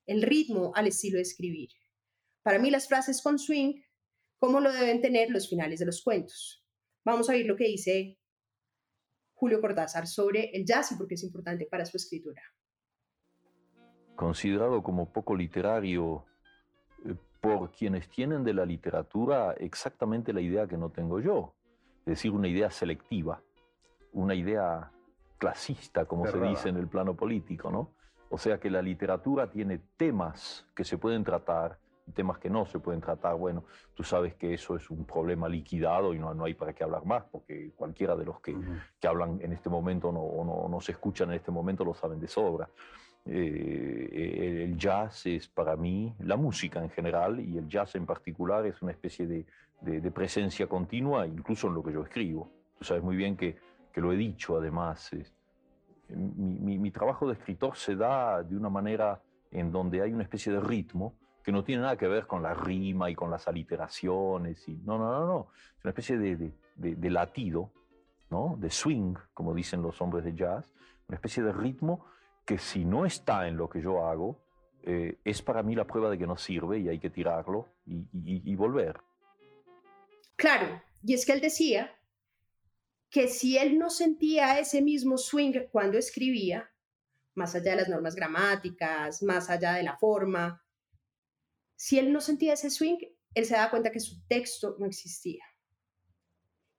el 0.07 0.21
ritmo 0.21 0.71
al 0.75 0.87
estilo 0.87 1.17
de 1.17 1.23
escribir. 1.23 1.69
Para 2.41 2.59
mí 2.59 2.69
las 2.69 2.87
frases 2.87 3.21
con 3.21 3.39
swing, 3.39 3.81
como 4.37 4.59
lo 4.59 4.73
deben 4.73 5.01
tener 5.01 5.29
los 5.29 5.47
finales 5.47 5.79
de 5.79 5.85
los 5.85 6.03
cuentos. 6.03 6.65
Vamos 7.05 7.29
a 7.29 7.33
ver 7.33 7.45
lo 7.45 7.55
que 7.55 7.65
dice 7.65 8.19
Julio 9.33 9.61
Cortázar 9.61 10.07
sobre 10.07 10.51
el 10.53 10.65
jazz 10.65 10.91
y 10.91 10.95
por 10.95 11.07
qué 11.07 11.15
es 11.15 11.23
importante 11.23 11.65
para 11.65 11.85
su 11.85 11.97
escritura. 11.97 12.41
Considerado 14.15 14.83
como 14.83 15.11
poco 15.11 15.35
literario 15.35 16.25
por 17.43 17.71
quienes 17.71 18.07
tienen 18.07 18.45
de 18.45 18.53
la 18.53 18.65
literatura 18.65 19.51
exactamente 19.59 20.31
la 20.31 20.39
idea 20.39 20.65
que 20.65 20.77
no 20.77 20.89
tengo 20.91 21.19
yo, 21.19 21.53
es 22.05 22.05
decir, 22.05 22.31
una 22.31 22.47
idea 22.47 22.71
selectiva, 22.71 23.41
una 24.13 24.33
idea 24.33 24.89
clasista, 25.37 26.05
como 26.05 26.25
se 26.25 26.39
dice 26.39 26.69
en 26.69 26.77
el 26.77 26.87
plano 26.87 27.15
político, 27.15 27.69
¿no? 27.69 27.91
O 28.29 28.37
sea 28.37 28.61
que 28.61 28.69
la 28.69 28.81
literatura 28.81 29.51
tiene 29.51 29.81
temas 29.97 30.65
que 30.73 30.85
se 30.85 30.97
pueden 30.97 31.25
tratar 31.25 31.77
temas 32.13 32.37
que 32.37 32.49
no 32.49 32.65
se 32.65 32.79
pueden 32.79 33.01
tratar, 33.01 33.35
bueno, 33.35 33.63
tú 33.93 34.03
sabes 34.03 34.35
que 34.35 34.53
eso 34.53 34.75
es 34.75 34.89
un 34.89 35.05
problema 35.05 35.47
liquidado 35.47 36.13
y 36.13 36.19
no, 36.19 36.33
no 36.33 36.45
hay 36.45 36.53
para 36.53 36.73
qué 36.73 36.83
hablar 36.83 37.05
más, 37.05 37.23
porque 37.31 37.71
cualquiera 37.75 38.15
de 38.15 38.25
los 38.25 38.41
que, 38.41 38.55
que 38.99 39.07
hablan 39.07 39.39
en 39.41 39.53
este 39.53 39.69
momento 39.69 40.11
no, 40.11 40.19
o 40.19 40.43
no, 40.43 40.67
no, 40.69 40.81
se 40.81 40.91
escuchan 40.91 41.29
en 41.29 41.35
este 41.35 41.51
momento 41.51 41.85
lo 41.85 41.93
saben 41.93 42.19
de 42.19 42.27
sobra. 42.27 42.69
Eh, 43.25 44.63
el 44.65 44.77
jazz 44.77 45.25
es 45.25 45.47
para 45.47 45.77
mí 45.77 46.13
la 46.19 46.35
música 46.35 46.83
en 46.83 46.89
general 46.89 47.39
y 47.39 47.57
el 47.57 47.69
jazz 47.69 47.95
en 47.95 48.05
particular 48.05 48.65
es 48.65 48.81
una 48.81 48.91
especie 48.91 49.25
de, 49.25 49.45
de, 49.81 50.11
presencia 50.11 50.67
continua, 50.67 51.25
incluso 51.25 51.67
en 51.67 51.75
lo 51.75 51.83
que 51.83 51.93
yo 51.93 52.03
escribo. 52.03 52.51
Tú 52.77 52.83
sabes 52.83 53.03
muy 53.03 53.15
bien 53.15 53.37
que, 53.37 53.57
que 53.91 54.01
lo 54.01 54.11
he 54.11 54.17
dicho 54.17 54.57
además. 54.57 55.11
mi, 56.09 56.59
mi, 56.59 56.77
mi 56.77 56.91
trabajo 56.91 57.27
de 57.27 57.33
escritor 57.33 57.77
se 57.77 57.95
da 57.95 58.43
de 58.43 58.57
una 58.57 58.69
manera 58.69 59.21
en 59.51 59.71
donde 59.71 60.01
hay 60.01 60.11
una 60.11 60.23
especie 60.23 60.51
de 60.51 60.59
ritmo 60.59 61.15
que 61.43 61.51
no 61.51 61.63
tiene 61.63 61.81
nada 61.83 61.97
que 61.97 62.07
ver 62.07 62.25
con 62.25 62.41
la 62.41 62.53
rima 62.53 63.09
y 63.09 63.15
con 63.15 63.29
las 63.29 63.47
aliteraciones. 63.47 64.67
Y, 64.67 64.77
no, 64.77 64.97
no, 64.97 65.11
no, 65.11 65.25
no. 65.25 65.47
Es 65.77 65.83
una 65.83 65.89
especie 65.89 66.17
de, 66.17 66.53
de, 66.75 67.09
latido, 67.09 67.71
¿no? 68.29 68.55
de 68.57 68.71
swing, 68.71 69.15
como 69.33 69.53
dicen 69.53 69.81
los 69.81 70.01
hombres 70.01 70.23
de 70.23 70.33
jazz, 70.33 70.73
una 71.07 71.17
especie 71.17 71.43
de 71.43 71.51
ritmo 71.51 72.05
que 72.45 72.57
si 72.57 72.85
no 72.85 73.05
está 73.05 73.47
en 73.47 73.57
lo 73.57 73.69
que 73.69 73.81
yo 73.81 74.05
hago, 74.05 74.43
eh, 74.83 75.19
es 75.23 75.41
para 75.41 75.63
mí 75.63 75.75
la 75.75 75.87
prueba 75.87 76.09
de 76.09 76.17
que 76.17 76.27
no 76.27 76.37
sirve 76.37 76.79
y 76.79 76.89
hay 76.89 76.99
que 76.99 77.09
tirarlo 77.09 77.69
y, 77.85 78.05
y 78.13 78.55
volver. 78.55 78.99
Claro, 80.35 80.81
y 81.03 81.13
es 81.13 81.25
que 81.25 81.33
él 81.33 81.41
decía 81.41 81.95
que 83.09 83.27
si 83.27 83.57
él 83.57 83.77
no 83.77 83.89
sentía 83.89 84.59
ese 84.59 84.81
mismo 84.81 85.17
swing 85.17 85.67
cuando 85.71 85.97
escribía, 85.97 86.69
más 87.35 87.55
allá 87.55 87.71
de 87.71 87.77
las 87.77 87.89
normas 87.89 88.15
gramáticas, 88.15 89.21
más 89.21 89.49
allá 89.49 89.73
de 89.73 89.83
la 89.83 89.97
forma, 89.97 90.63
si 91.75 91.99
él 91.99 92.11
no 92.11 92.21
sentía 92.21 92.53
ese 92.53 92.69
swing, 92.69 92.97
él 93.33 93.45
se 93.45 93.55
daba 93.55 93.69
cuenta 93.69 93.91
que 93.91 93.99
su 93.99 94.25
texto 94.27 94.75
no 94.79 94.85
existía. 94.85 95.43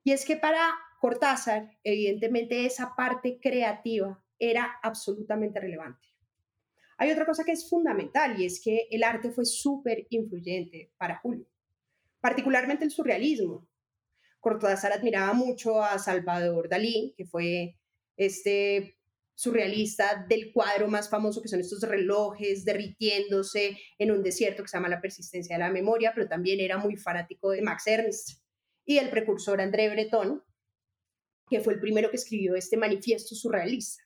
Y 0.02 0.12
es 0.12 0.24
que 0.24 0.36
para 0.36 0.70
Cortázar, 1.00 1.70
evidentemente 1.82 2.64
esa 2.64 2.94
parte 2.96 3.38
creativa 3.40 4.23
era 4.50 4.78
absolutamente 4.82 5.60
relevante. 5.60 6.08
Hay 6.98 7.10
otra 7.10 7.26
cosa 7.26 7.44
que 7.44 7.52
es 7.52 7.68
fundamental 7.68 8.40
y 8.40 8.46
es 8.46 8.60
que 8.62 8.86
el 8.90 9.02
arte 9.02 9.30
fue 9.30 9.44
súper 9.44 10.06
influyente 10.10 10.92
para 10.96 11.18
Julio, 11.18 11.46
particularmente 12.20 12.84
el 12.84 12.90
surrealismo. 12.90 13.68
Cortázar 14.40 14.92
admiraba 14.92 15.32
mucho 15.32 15.82
a 15.82 15.98
Salvador 15.98 16.68
Dalí, 16.68 17.14
que 17.16 17.24
fue 17.24 17.78
este 18.16 18.96
surrealista 19.34 20.24
del 20.28 20.52
cuadro 20.52 20.86
más 20.86 21.10
famoso 21.10 21.42
que 21.42 21.48
son 21.48 21.60
estos 21.60 21.82
relojes 21.82 22.64
derritiéndose 22.64 23.76
en 23.98 24.12
un 24.12 24.22
desierto 24.22 24.62
que 24.62 24.68
se 24.68 24.76
llama 24.76 24.88
La 24.88 25.00
persistencia 25.00 25.56
de 25.56 25.64
la 25.64 25.70
memoria, 25.70 26.12
pero 26.14 26.28
también 26.28 26.60
era 26.60 26.78
muy 26.78 26.96
fanático 26.96 27.50
de 27.50 27.62
Max 27.62 27.86
Ernst 27.86 28.40
y 28.84 28.98
el 28.98 29.10
precursor 29.10 29.60
André 29.60 29.88
Breton, 29.90 30.42
que 31.48 31.60
fue 31.60 31.74
el 31.74 31.80
primero 31.80 32.10
que 32.10 32.16
escribió 32.16 32.54
este 32.54 32.76
manifiesto 32.76 33.34
surrealista. 33.34 34.04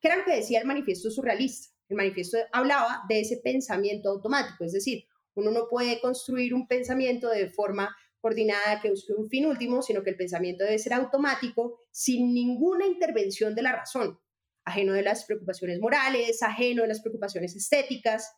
¿Qué 0.00 0.08
era 0.08 0.16
lo 0.16 0.24
que 0.24 0.36
decía 0.36 0.60
el 0.60 0.66
manifiesto 0.66 1.10
surrealista? 1.10 1.74
El 1.88 1.96
manifiesto 1.96 2.38
hablaba 2.52 3.02
de 3.08 3.20
ese 3.20 3.38
pensamiento 3.38 4.10
automático, 4.10 4.64
es 4.64 4.72
decir, 4.72 5.04
uno 5.34 5.50
no 5.50 5.68
puede 5.68 6.00
construir 6.00 6.54
un 6.54 6.66
pensamiento 6.66 7.28
de 7.28 7.48
forma 7.50 7.94
coordinada 8.20 8.80
que 8.80 8.90
busque 8.90 9.12
un 9.12 9.28
fin 9.28 9.46
último, 9.46 9.82
sino 9.82 10.02
que 10.02 10.10
el 10.10 10.16
pensamiento 10.16 10.64
debe 10.64 10.78
ser 10.78 10.92
automático 10.92 11.80
sin 11.90 12.34
ninguna 12.34 12.86
intervención 12.86 13.54
de 13.54 13.62
la 13.62 13.72
razón 13.72 14.18
ajeno 14.64 14.92
de 14.92 15.02
las 15.02 15.24
preocupaciones 15.24 15.80
morales, 15.80 16.42
ajeno 16.42 16.82
de 16.82 16.88
las 16.88 17.00
preocupaciones 17.00 17.56
estéticas, 17.56 18.32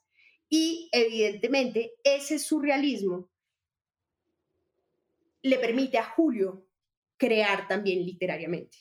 y 0.48 0.88
evidentemente 0.92 1.94
ese 2.04 2.38
surrealismo 2.38 3.30
le 5.42 5.58
permite 5.58 5.98
a 5.98 6.04
Julio 6.04 6.68
crear 7.16 7.66
también 7.68 8.04
literariamente. 8.04 8.78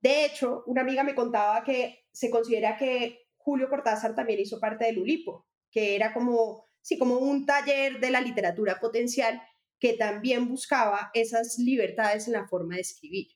De 0.00 0.24
hecho, 0.24 0.64
una 0.66 0.80
amiga 0.80 1.04
me 1.04 1.14
contaba 1.14 1.62
que 1.62 2.06
se 2.12 2.30
considera 2.30 2.76
que 2.76 3.26
Julio 3.36 3.68
Cortázar 3.68 4.14
también 4.14 4.40
hizo 4.40 4.58
parte 4.58 4.86
del 4.86 4.98
Ulipo, 4.98 5.46
que 5.70 5.94
era 5.94 6.12
como, 6.12 6.64
sí, 6.80 6.98
como 6.98 7.18
un 7.18 7.46
taller 7.46 8.00
de 8.00 8.10
la 8.10 8.20
literatura 8.20 8.80
potencial 8.80 9.42
que 9.78 9.94
también 9.94 10.48
buscaba 10.48 11.10
esas 11.14 11.58
libertades 11.58 12.26
en 12.26 12.34
la 12.34 12.46
forma 12.46 12.74
de 12.74 12.82
escribir. 12.82 13.28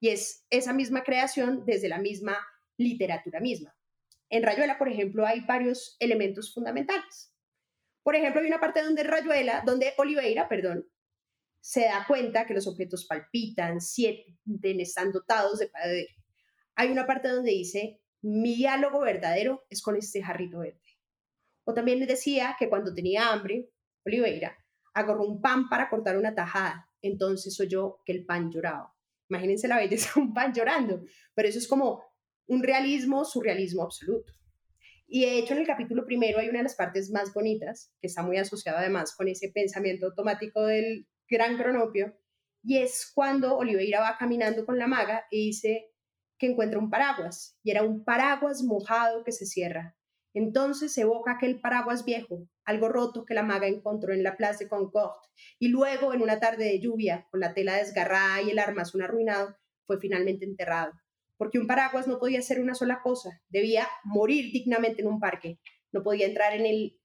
Y 0.00 0.10
es 0.10 0.46
esa 0.50 0.72
misma 0.72 1.02
creación 1.02 1.64
desde 1.64 1.88
la 1.88 1.98
misma 1.98 2.38
literatura 2.76 3.40
misma. 3.40 3.74
En 4.30 4.42
Rayuela, 4.42 4.78
por 4.78 4.88
ejemplo, 4.88 5.26
hay 5.26 5.40
varios 5.40 5.96
elementos 5.98 6.52
fundamentales. 6.52 7.34
Por 8.02 8.14
ejemplo, 8.14 8.40
hay 8.40 8.46
una 8.46 8.60
parte 8.60 8.82
donde 8.82 9.02
Rayuela, 9.02 9.62
donde 9.64 9.94
Oliveira, 9.96 10.48
perdón, 10.48 10.86
se 11.68 11.82
da 11.82 12.06
cuenta 12.08 12.46
que 12.46 12.54
los 12.54 12.66
objetos 12.66 13.04
palpitan, 13.04 13.82
sienten, 13.82 14.80
están 14.80 15.12
dotados 15.12 15.58
de 15.58 15.66
poder. 15.66 16.06
Hay 16.74 16.90
una 16.90 17.06
parte 17.06 17.28
donde 17.28 17.50
dice, 17.50 18.00
mi 18.22 18.54
diálogo 18.54 19.00
verdadero 19.00 19.66
es 19.68 19.82
con 19.82 19.94
este 19.94 20.22
jarrito 20.22 20.60
verde. 20.60 20.80
O 21.64 21.74
también 21.74 22.00
decía 22.06 22.56
que 22.58 22.70
cuando 22.70 22.94
tenía 22.94 23.30
hambre, 23.30 23.68
Oliveira 24.06 24.56
agarró 24.94 25.26
un 25.26 25.42
pan 25.42 25.68
para 25.68 25.90
cortar 25.90 26.16
una 26.16 26.34
tajada, 26.34 26.88
entonces 27.02 27.60
oyó 27.60 27.98
que 28.06 28.12
el 28.12 28.24
pan 28.24 28.50
lloraba. 28.50 28.96
Imagínense 29.28 29.68
la 29.68 29.76
belleza 29.76 30.12
de 30.14 30.20
un 30.22 30.32
pan 30.32 30.54
llorando, 30.54 31.02
pero 31.34 31.48
eso 31.48 31.58
es 31.58 31.68
como 31.68 32.02
un 32.46 32.62
realismo, 32.62 33.26
surrealismo 33.26 33.82
absoluto. 33.82 34.32
Y 35.06 35.26
de 35.26 35.38
hecho 35.38 35.52
en 35.52 35.60
el 35.60 35.66
capítulo 35.66 36.06
primero 36.06 36.38
hay 36.38 36.48
una 36.48 36.60
de 36.60 36.64
las 36.64 36.76
partes 36.76 37.10
más 37.10 37.34
bonitas, 37.34 37.92
que 38.00 38.06
está 38.06 38.22
muy 38.22 38.38
asociada 38.38 38.78
además 38.80 39.14
con 39.14 39.28
ese 39.28 39.50
pensamiento 39.50 40.06
automático 40.06 40.62
del 40.62 41.06
gran 41.28 41.56
cronopio, 41.56 42.14
y 42.62 42.78
es 42.78 43.10
cuando 43.14 43.56
Oliveira 43.56 44.00
va 44.00 44.16
caminando 44.18 44.66
con 44.66 44.78
la 44.78 44.86
maga 44.86 45.26
y 45.30 45.46
dice 45.46 45.90
que 46.38 46.46
encuentra 46.46 46.78
un 46.78 46.90
paraguas, 46.90 47.58
y 47.62 47.70
era 47.70 47.82
un 47.82 48.04
paraguas 48.04 48.62
mojado 48.62 49.24
que 49.24 49.32
se 49.32 49.46
cierra. 49.46 49.96
Entonces 50.34 50.96
evoca 50.98 51.32
aquel 51.32 51.60
paraguas 51.60 52.04
viejo, 52.04 52.48
algo 52.64 52.88
roto 52.88 53.24
que 53.24 53.34
la 53.34 53.42
maga 53.42 53.66
encontró 53.66 54.12
en 54.12 54.22
la 54.22 54.36
Place 54.36 54.64
de 54.64 54.70
Concorde, 54.70 55.18
y 55.58 55.68
luego, 55.68 56.12
en 56.12 56.22
una 56.22 56.38
tarde 56.38 56.64
de 56.64 56.80
lluvia, 56.80 57.26
con 57.30 57.40
la 57.40 57.54
tela 57.54 57.76
desgarrada 57.76 58.42
y 58.42 58.50
el 58.50 58.58
armazón 58.58 59.02
arruinado, 59.02 59.56
fue 59.84 59.98
finalmente 59.98 60.44
enterrado. 60.44 60.92
Porque 61.36 61.58
un 61.58 61.66
paraguas 61.66 62.06
no 62.06 62.18
podía 62.18 62.42
ser 62.42 62.60
una 62.60 62.74
sola 62.74 63.00
cosa, 63.02 63.40
debía 63.48 63.88
morir 64.04 64.52
dignamente 64.52 65.02
en 65.02 65.08
un 65.08 65.20
parque, 65.20 65.58
no 65.92 66.02
podía 66.02 66.26
entrar 66.26 66.52
en 66.54 66.66
el 66.66 66.97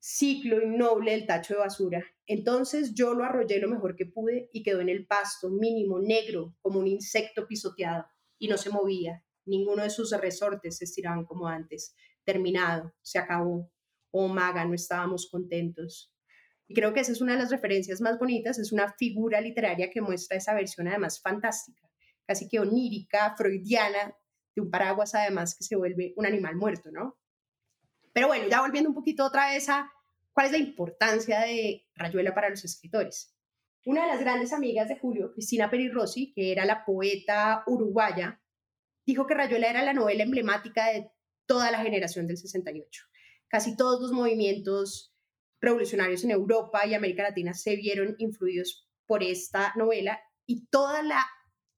ciclo 0.00 0.60
innoble 0.60 1.12
del 1.12 1.26
tacho 1.26 1.54
de 1.54 1.60
basura. 1.60 2.04
Entonces 2.26 2.94
yo 2.94 3.14
lo 3.14 3.24
arrollé 3.24 3.60
lo 3.60 3.68
mejor 3.68 3.94
que 3.94 4.06
pude 4.06 4.48
y 4.52 4.62
quedó 4.62 4.80
en 4.80 4.88
el 4.88 5.06
pasto, 5.06 5.50
mínimo, 5.50 6.00
negro, 6.00 6.56
como 6.60 6.80
un 6.80 6.88
insecto 6.88 7.46
pisoteado, 7.46 8.06
y 8.38 8.48
no 8.48 8.56
se 8.56 8.70
movía. 8.70 9.22
Ninguno 9.44 9.82
de 9.82 9.90
sus 9.90 10.10
resortes 10.10 10.78
se 10.78 10.84
estiraban 10.84 11.24
como 11.24 11.46
antes. 11.46 11.94
Terminado, 12.24 12.94
se 13.02 13.18
acabó 13.18 13.70
oh 14.12 14.28
maga, 14.28 14.64
no 14.64 14.74
estábamos 14.74 15.28
contentos. 15.30 16.12
Y 16.66 16.74
creo 16.74 16.92
que 16.92 17.00
esa 17.00 17.12
es 17.12 17.20
una 17.20 17.32
de 17.32 17.40
las 17.40 17.50
referencias 17.50 18.00
más 18.00 18.18
bonitas, 18.18 18.58
es 18.58 18.72
una 18.72 18.92
figura 18.92 19.40
literaria 19.40 19.90
que 19.90 20.00
muestra 20.00 20.36
esa 20.36 20.54
versión 20.54 20.88
además 20.88 21.20
fantástica, 21.20 21.90
casi 22.26 22.48
que 22.48 22.60
onírica, 22.60 23.34
freudiana, 23.36 24.16
de 24.54 24.62
un 24.62 24.70
paraguas 24.70 25.14
además 25.14 25.56
que 25.56 25.64
se 25.64 25.76
vuelve 25.76 26.12
un 26.16 26.26
animal 26.26 26.56
muerto, 26.56 26.90
¿no? 26.90 27.19
Pero 28.12 28.28
bueno, 28.28 28.48
ya 28.48 28.60
volviendo 28.60 28.90
un 28.90 28.94
poquito 28.94 29.24
otra 29.24 29.52
vez 29.52 29.68
a 29.68 29.90
cuál 30.32 30.46
es 30.46 30.52
la 30.52 30.58
importancia 30.58 31.40
de 31.40 31.86
Rayuela 31.94 32.34
para 32.34 32.50
los 32.50 32.64
escritores. 32.64 33.36
Una 33.84 34.02
de 34.02 34.08
las 34.08 34.20
grandes 34.20 34.52
amigas 34.52 34.88
de 34.88 34.98
Julio, 34.98 35.32
Cristina 35.32 35.70
Peri 35.70 35.88
Rossi, 35.88 36.32
que 36.34 36.52
era 36.52 36.64
la 36.64 36.84
poeta 36.84 37.62
uruguaya, 37.66 38.42
dijo 39.06 39.26
que 39.26 39.34
Rayuela 39.34 39.70
era 39.70 39.82
la 39.82 39.94
novela 39.94 40.22
emblemática 40.22 40.86
de 40.92 41.10
toda 41.46 41.70
la 41.70 41.82
generación 41.82 42.26
del 42.26 42.36
68 42.36 43.10
casi 43.50 43.76
todos 43.76 44.00
los 44.00 44.12
movimientos 44.12 45.12
revolucionarios 45.60 46.24
en 46.24 46.30
Europa 46.30 46.86
y 46.86 46.94
América 46.94 47.24
Latina 47.24 47.52
se 47.52 47.76
vieron 47.76 48.14
influidos 48.18 48.88
por 49.06 49.22
esta 49.22 49.74
novela 49.76 50.20
y 50.46 50.66
toda 50.68 51.02
la 51.02 51.26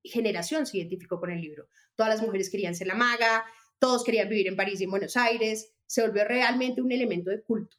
generación 0.04 0.66
se 0.66 0.78
identificó 0.78 1.18
con 1.18 1.30
el 1.30 1.40
libro. 1.40 1.66
Todas 1.96 2.14
las 2.14 2.22
mujeres 2.22 2.50
querían 2.50 2.74
ser 2.74 2.86
la 2.86 2.94
maga, 2.94 3.44
todos 3.80 4.04
querían 4.04 4.28
vivir 4.28 4.46
en 4.46 4.56
París 4.56 4.80
y 4.80 4.84
en 4.84 4.90
Buenos 4.90 5.16
Aires, 5.16 5.74
se 5.86 6.02
volvió 6.02 6.24
realmente 6.24 6.80
un 6.80 6.92
elemento 6.92 7.30
de 7.30 7.42
culto. 7.42 7.76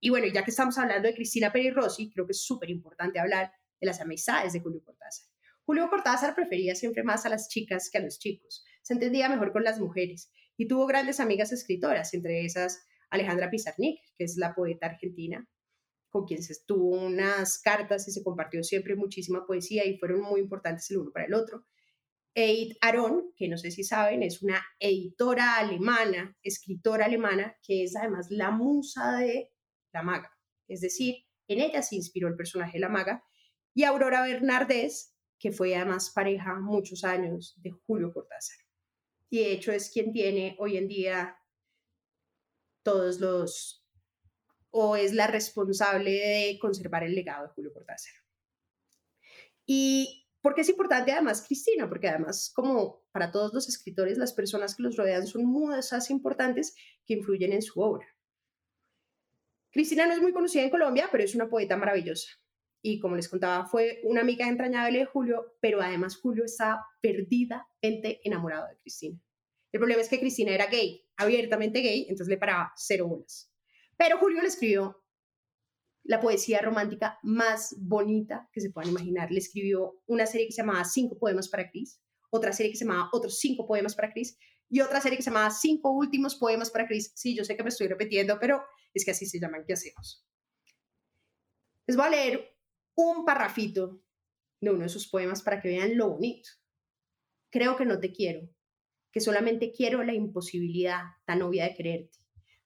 Y 0.00 0.10
bueno, 0.10 0.26
ya 0.26 0.44
que 0.44 0.50
estamos 0.50 0.76
hablando 0.78 1.08
de 1.08 1.14
Cristina 1.14 1.52
Peri 1.52 1.70
Rossi, 1.70 2.10
creo 2.10 2.26
que 2.26 2.32
es 2.32 2.42
súper 2.42 2.70
importante 2.70 3.20
hablar 3.20 3.52
de 3.80 3.86
las 3.86 4.00
amistades 4.00 4.52
de 4.52 4.60
Julio 4.60 4.82
Cortázar. 4.84 5.28
Julio 5.64 5.88
Cortázar 5.88 6.34
prefería 6.34 6.74
siempre 6.74 7.04
más 7.04 7.24
a 7.24 7.28
las 7.28 7.48
chicas 7.48 7.88
que 7.90 7.98
a 7.98 8.02
los 8.02 8.18
chicos, 8.18 8.64
se 8.82 8.94
entendía 8.94 9.28
mejor 9.28 9.52
con 9.52 9.62
las 9.62 9.78
mujeres 9.78 10.32
y 10.56 10.66
tuvo 10.66 10.86
grandes 10.86 11.20
amigas 11.20 11.52
escritoras, 11.52 12.14
entre 12.14 12.44
esas 12.44 12.84
Alejandra 13.10 13.50
Pizarnik, 13.50 14.00
que 14.16 14.24
es 14.24 14.36
la 14.36 14.54
poeta 14.54 14.86
argentina, 14.86 15.48
con 16.08 16.26
quien 16.26 16.42
se 16.42 16.52
estuvo 16.52 16.90
unas 16.90 17.58
cartas 17.58 18.08
y 18.08 18.12
se 18.12 18.22
compartió 18.22 18.62
siempre 18.64 18.96
muchísima 18.96 19.46
poesía 19.46 19.86
y 19.86 19.98
fueron 19.98 20.20
muy 20.20 20.40
importantes 20.40 20.90
el 20.90 20.98
uno 20.98 21.12
para 21.12 21.26
el 21.26 21.34
otro. 21.34 21.64
Eid 22.34 22.76
Aron, 22.80 23.32
que 23.36 23.48
no 23.48 23.58
sé 23.58 23.70
si 23.70 23.84
saben, 23.84 24.22
es 24.22 24.42
una 24.42 24.64
editora 24.78 25.56
alemana, 25.58 26.36
escritora 26.42 27.06
alemana, 27.06 27.56
que 27.62 27.84
es 27.84 27.94
además 27.96 28.30
la 28.30 28.50
musa 28.50 29.18
de 29.18 29.52
la 29.92 30.02
maga. 30.02 30.32
Es 30.66 30.80
decir, 30.80 31.26
en 31.48 31.60
ella 31.60 31.82
se 31.82 31.96
inspiró 31.96 32.28
el 32.28 32.36
personaje 32.36 32.74
de 32.74 32.80
la 32.80 32.88
maga. 32.88 33.22
Y 33.74 33.84
Aurora 33.84 34.22
Bernardés, 34.22 35.14
que 35.38 35.52
fue 35.52 35.74
además 35.76 36.10
pareja 36.10 36.54
muchos 36.54 37.04
años 37.04 37.54
de 37.62 37.70
Julio 37.70 38.12
Cortázar. 38.12 38.56
Y 39.28 39.40
de 39.40 39.52
hecho 39.52 39.72
es 39.72 39.90
quien 39.90 40.12
tiene 40.12 40.56
hoy 40.58 40.76
en 40.76 40.88
día 40.88 41.36
todos 42.82 43.20
los, 43.20 43.84
o 44.70 44.96
es 44.96 45.12
la 45.12 45.26
responsable 45.26 46.10
de 46.10 46.58
conservar 46.60 47.04
el 47.04 47.14
legado 47.14 47.46
de 47.46 47.52
Julio 47.54 47.72
Cortázar. 47.72 48.12
Y 49.66 50.21
¿por 50.42 50.54
qué 50.54 50.60
es 50.60 50.68
importante 50.68 51.12
además 51.12 51.44
Cristina? 51.46 51.88
Porque 51.88 52.08
además, 52.08 52.52
como 52.54 53.04
para 53.12 53.30
todos 53.30 53.54
los 53.54 53.68
escritores, 53.68 54.18
las 54.18 54.32
personas 54.32 54.74
que 54.74 54.82
los 54.82 54.96
rodean 54.96 55.26
son 55.26 55.44
musas 55.46 56.10
importantes 56.10 56.74
que 57.06 57.14
influyen 57.14 57.52
en 57.52 57.62
su 57.62 57.80
obra. 57.80 58.06
Cristina 59.70 60.06
no 60.06 60.12
es 60.12 60.20
muy 60.20 60.32
conocida 60.32 60.62
en 60.62 60.70
Colombia, 60.70 61.08
pero 61.10 61.24
es 61.24 61.34
una 61.34 61.48
poeta 61.48 61.76
maravillosa. 61.76 62.28
Y 62.82 62.98
como 62.98 63.16
les 63.16 63.28
contaba, 63.28 63.64
fue 63.64 64.00
una 64.02 64.20
amiga 64.20 64.46
entrañable 64.46 64.98
de 64.98 65.06
Julio, 65.06 65.56
pero 65.60 65.80
además 65.80 66.16
Julio 66.16 66.44
está 66.44 66.84
perdidamente 67.00 68.20
enamorado 68.24 68.66
de 68.68 68.76
Cristina. 68.78 69.18
El 69.70 69.80
problema 69.80 70.02
es 70.02 70.08
que 70.08 70.20
Cristina 70.20 70.52
era 70.52 70.66
gay, 70.66 71.06
abiertamente 71.16 71.80
gay, 71.80 72.02
entonces 72.02 72.28
le 72.28 72.36
paraba 72.36 72.72
cero 72.76 73.06
bolas. 73.06 73.50
Pero 73.96 74.18
Julio 74.18 74.42
le 74.42 74.48
escribió 74.48 75.01
la 76.04 76.20
poesía 76.20 76.60
romántica 76.60 77.18
más 77.22 77.74
bonita 77.78 78.48
que 78.52 78.60
se 78.60 78.70
puedan 78.70 78.90
imaginar. 78.90 79.30
Le 79.30 79.38
escribió 79.38 80.00
una 80.06 80.26
serie 80.26 80.46
que 80.46 80.52
se 80.52 80.62
llamaba 80.62 80.84
Cinco 80.84 81.18
Poemas 81.18 81.48
para 81.48 81.70
Cris, 81.70 82.00
otra 82.30 82.52
serie 82.52 82.72
que 82.72 82.78
se 82.78 82.84
llamaba 82.84 83.08
Otros 83.12 83.38
Cinco 83.38 83.66
Poemas 83.66 83.94
para 83.94 84.12
Cris 84.12 84.38
y 84.68 84.80
otra 84.80 85.00
serie 85.00 85.16
que 85.16 85.22
se 85.22 85.30
llamaba 85.30 85.50
Cinco 85.50 85.90
Últimos 85.92 86.36
Poemas 86.36 86.70
para 86.70 86.86
Cris. 86.86 87.12
Sí, 87.14 87.36
yo 87.36 87.44
sé 87.44 87.56
que 87.56 87.62
me 87.62 87.68
estoy 87.68 87.88
repitiendo, 87.88 88.38
pero 88.40 88.62
es 88.94 89.04
que 89.04 89.12
así 89.12 89.26
se 89.26 89.38
llaman. 89.38 89.64
¿Qué 89.66 89.74
hacemos? 89.74 90.26
Les 91.86 91.96
voy 91.96 92.06
a 92.06 92.10
leer 92.10 92.56
un 92.94 93.24
parrafito 93.24 94.02
de 94.60 94.70
uno 94.70 94.84
de 94.84 94.88
sus 94.88 95.08
poemas 95.08 95.42
para 95.42 95.60
que 95.60 95.68
vean 95.68 95.96
lo 95.96 96.10
bonito. 96.10 96.48
Creo 97.50 97.76
que 97.76 97.84
no 97.84 97.98
te 97.98 98.12
quiero, 98.12 98.48
que 99.12 99.20
solamente 99.20 99.72
quiero 99.72 100.02
la 100.02 100.14
imposibilidad 100.14 101.02
tan 101.26 101.42
obvia 101.42 101.64
de 101.64 101.74
quererte, 101.74 102.18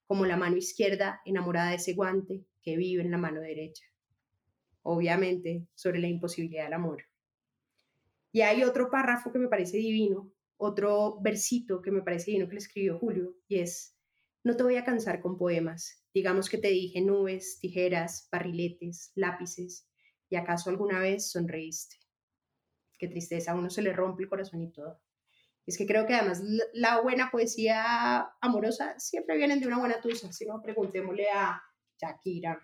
como 0.07 0.27
la 0.27 0.37
mano 0.37 0.57
izquierda 0.57 1.21
enamorada 1.25 1.71
de 1.71 1.77
ese 1.77 1.95
guante 1.95 2.47
que 2.67 2.77
vive 2.77 3.01
en 3.01 3.13
la 3.13 3.17
mano 3.17 3.41
derecha. 3.41 3.85
Obviamente, 4.83 5.69
sobre 5.77 6.01
la 6.01 6.09
imposibilidad 6.09 6.65
del 6.65 6.73
amor. 6.73 7.05
Y 8.33 8.41
hay 8.41 8.65
otro 8.65 8.91
párrafo 8.91 9.31
que 9.33 9.39
me 9.39 9.47
parece 9.47 9.77
divino, 9.77 10.33
otro 10.57 11.21
versito 11.21 11.81
que 11.81 11.93
me 11.93 12.03
parece 12.03 12.33
divino 12.33 12.49
que 12.49 12.55
le 12.55 12.59
escribió 12.59 12.99
Julio, 12.99 13.37
y 13.47 13.61
es, 13.61 13.97
no 14.43 14.57
te 14.57 14.65
voy 14.65 14.75
a 14.77 14.85
cansar 14.85 15.21
con 15.21 15.39
poemas, 15.39 16.05
digamos 16.13 16.51
que 16.51 16.59
te 16.59 16.69
dije 16.69 17.01
nubes, 17.01 17.59
tijeras, 17.61 18.29
barriletes, 18.33 19.13
lápices, 19.15 19.89
y 20.29 20.35
acaso 20.35 20.69
alguna 20.69 20.99
vez 20.99 21.31
sonreíste. 21.31 21.97
Qué 22.99 23.07
tristeza, 23.07 23.53
a 23.53 23.55
uno 23.55 23.71
se 23.71 23.83
le 23.83 23.93
rompe 23.93 24.25
el 24.25 24.29
corazón 24.29 24.61
y 24.61 24.73
todo. 24.73 25.01
Es 25.67 25.79
que 25.79 25.87
creo 25.87 26.05
que 26.05 26.15
además 26.15 26.43
la 26.73 27.01
buena 27.01 27.31
poesía 27.31 28.29
amorosa 28.41 28.99
siempre 28.99 29.37
viene 29.37 29.57
de 29.57 29.69
una 29.69 29.79
buena 29.79 30.01
tusa, 30.01 30.33
si 30.33 30.47
no, 30.47 30.61
preguntémosle 30.61 31.29
a 31.31 31.63
Shakira. 32.01 32.61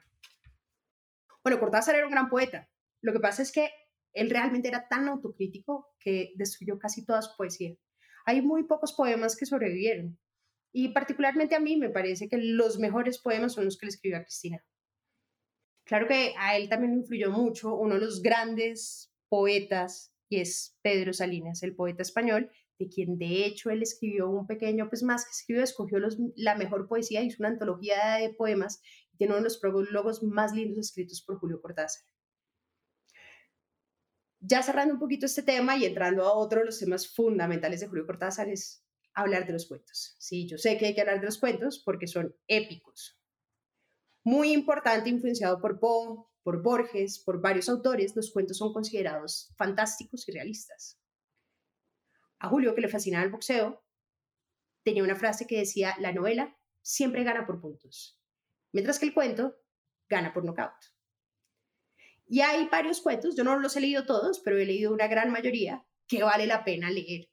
Bueno, 1.42 1.58
Cortázar 1.58 1.96
era 1.96 2.06
un 2.06 2.12
gran 2.12 2.28
poeta. 2.28 2.68
Lo 3.00 3.12
que 3.12 3.20
pasa 3.20 3.42
es 3.42 3.52
que 3.52 3.70
él 4.12 4.30
realmente 4.30 4.68
era 4.68 4.88
tan 4.88 5.08
autocrítico 5.08 5.94
que 5.98 6.32
destruyó 6.36 6.78
casi 6.78 7.04
toda 7.04 7.22
su 7.22 7.36
poesía. 7.36 7.74
Hay 8.26 8.42
muy 8.42 8.64
pocos 8.64 8.92
poemas 8.92 9.36
que 9.36 9.46
sobrevivieron. 9.46 10.18
Y 10.72 10.88
particularmente 10.88 11.54
a 11.54 11.60
mí 11.60 11.76
me 11.76 11.90
parece 11.90 12.28
que 12.28 12.38
los 12.38 12.78
mejores 12.78 13.18
poemas 13.18 13.52
son 13.52 13.64
los 13.64 13.76
que 13.76 13.86
le 13.86 13.90
escribió 13.90 14.18
a 14.18 14.22
Cristina. 14.22 14.64
Claro 15.84 16.06
que 16.06 16.34
a 16.38 16.56
él 16.56 16.68
también 16.68 16.94
influyó 16.94 17.30
mucho 17.30 17.74
uno 17.74 17.96
de 17.96 18.00
los 18.00 18.22
grandes 18.22 19.12
poetas, 19.28 20.14
y 20.28 20.40
es 20.40 20.78
Pedro 20.82 21.12
Salinas, 21.12 21.62
el 21.62 21.74
poeta 21.74 22.02
español, 22.02 22.50
de 22.78 22.88
quien 22.88 23.18
de 23.18 23.44
hecho 23.44 23.70
él 23.70 23.82
escribió 23.82 24.30
un 24.30 24.46
pequeño, 24.46 24.88
pues 24.88 25.02
más 25.02 25.24
que 25.24 25.32
escribió, 25.32 25.62
escogió 25.62 25.98
la 26.36 26.54
mejor 26.54 26.88
poesía, 26.88 27.22
hizo 27.22 27.36
una 27.40 27.48
antología 27.48 28.16
de 28.20 28.32
poemas 28.32 28.80
tiene 29.22 29.34
uno 29.34 29.42
de 29.42 29.44
los 29.44 29.58
prólogos 29.58 30.20
más 30.24 30.52
lindos 30.52 30.78
escritos 30.78 31.22
por 31.22 31.38
Julio 31.38 31.60
Cortázar. 31.62 32.02
Ya 34.40 34.64
cerrando 34.64 34.94
un 34.94 34.98
poquito 34.98 35.26
este 35.26 35.44
tema 35.44 35.76
y 35.76 35.84
entrando 35.84 36.24
a 36.24 36.32
otro 36.32 36.58
de 36.58 36.66
los 36.66 36.80
temas 36.80 37.06
fundamentales 37.14 37.78
de 37.78 37.86
Julio 37.86 38.04
Cortázar 38.04 38.48
es 38.48 38.84
hablar 39.14 39.46
de 39.46 39.52
los 39.52 39.68
cuentos. 39.68 40.16
Sí, 40.18 40.48
yo 40.48 40.58
sé 40.58 40.76
que 40.76 40.86
hay 40.86 40.94
que 40.96 41.02
hablar 41.02 41.20
de 41.20 41.26
los 41.26 41.38
cuentos 41.38 41.78
porque 41.78 42.08
son 42.08 42.34
épicos, 42.48 43.22
muy 44.24 44.52
importante, 44.52 45.08
influenciado 45.08 45.60
por 45.60 45.78
Poe, 45.78 46.24
por 46.42 46.60
Borges, 46.60 47.20
por 47.20 47.40
varios 47.40 47.68
autores, 47.68 48.16
los 48.16 48.32
cuentos 48.32 48.56
son 48.56 48.72
considerados 48.72 49.52
fantásticos 49.56 50.28
y 50.28 50.32
realistas. 50.32 51.00
A 52.40 52.48
Julio, 52.48 52.74
que 52.74 52.80
le 52.80 52.88
fascinaba 52.88 53.22
el 53.22 53.30
boxeo, 53.30 53.84
tenía 54.82 55.04
una 55.04 55.14
frase 55.14 55.46
que 55.46 55.58
decía, 55.58 55.94
la 56.00 56.10
novela 56.10 56.58
siempre 56.80 57.22
gana 57.22 57.46
por 57.46 57.60
puntos, 57.60 58.18
mientras 58.72 58.98
que 58.98 59.06
el 59.06 59.14
cuento 59.14 59.56
gana 60.08 60.32
por 60.32 60.44
nocaut. 60.44 60.74
Y 62.26 62.40
hay 62.40 62.66
varios 62.68 63.00
cuentos, 63.00 63.36
yo 63.36 63.44
no 63.44 63.58
los 63.58 63.76
he 63.76 63.80
leído 63.80 64.06
todos, 64.06 64.40
pero 64.40 64.58
he 64.58 64.64
leído 64.64 64.92
una 64.92 65.06
gran 65.06 65.30
mayoría 65.30 65.84
que 66.06 66.22
vale 66.22 66.46
la 66.46 66.64
pena 66.64 66.90
leer. 66.90 67.28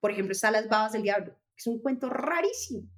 Por 0.00 0.10
ejemplo, 0.10 0.32
está 0.32 0.50
Las 0.50 0.68
babas 0.68 0.92
del 0.92 1.02
diablo, 1.02 1.32
que 1.32 1.56
es 1.56 1.66
un 1.66 1.80
cuento 1.80 2.08
rarísimo, 2.08 2.88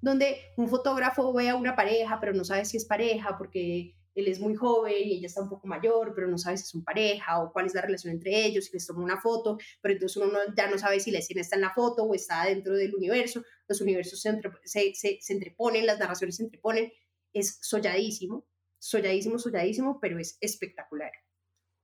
donde 0.00 0.38
un 0.56 0.68
fotógrafo 0.68 1.32
ve 1.32 1.48
a 1.48 1.56
una 1.56 1.76
pareja, 1.76 2.20
pero 2.20 2.32
no 2.32 2.44
sabe 2.44 2.64
si 2.64 2.76
es 2.76 2.84
pareja 2.84 3.36
porque 3.36 3.96
él 4.20 4.28
es 4.28 4.40
muy 4.40 4.54
joven 4.54 4.94
y 4.96 5.16
ella 5.16 5.26
está 5.26 5.42
un 5.42 5.48
poco 5.48 5.66
mayor, 5.66 6.12
pero 6.14 6.28
no 6.28 6.38
sabe 6.38 6.56
si 6.56 6.66
son 6.66 6.84
pareja 6.84 7.42
o 7.42 7.52
cuál 7.52 7.66
es 7.66 7.74
la 7.74 7.82
relación 7.82 8.12
entre 8.14 8.44
ellos, 8.44 8.66
si 8.66 8.72
les 8.72 8.86
toma 8.86 9.02
una 9.02 9.20
foto, 9.20 9.58
pero 9.80 9.94
entonces 9.94 10.16
uno 10.16 10.38
ya 10.56 10.70
no 10.70 10.78
sabe 10.78 11.00
si 11.00 11.10
la 11.10 11.18
escena 11.18 11.40
está 11.40 11.56
en 11.56 11.62
la 11.62 11.74
foto 11.74 12.04
o 12.04 12.14
está 12.14 12.44
dentro 12.46 12.74
del 12.74 12.94
universo, 12.94 13.42
los 13.66 13.80
universos 13.80 14.20
se, 14.20 14.94
se, 14.94 15.18
se, 15.20 15.32
entreponen, 15.32 15.86
las 15.86 15.98
narraciones 15.98 16.36
se 16.36 16.44
entreponen, 16.44 16.92
es 17.32 17.58
solladísimo, 17.60 18.46
solladísimo, 18.78 19.38
solladísimo, 19.38 19.98
pero 20.00 20.18
es 20.18 20.38
espectacular. 20.40 21.12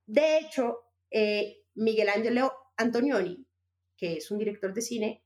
De 0.06 0.38
hecho, 0.38 0.80
eh, 1.10 1.64
Miguel 1.74 2.08
Ángelo 2.08 2.52
Antonioni, 2.76 3.46
que 3.96 4.18
es 4.18 4.30
un 4.30 4.38
director 4.38 4.72
de 4.72 4.82
cine, 4.82 5.24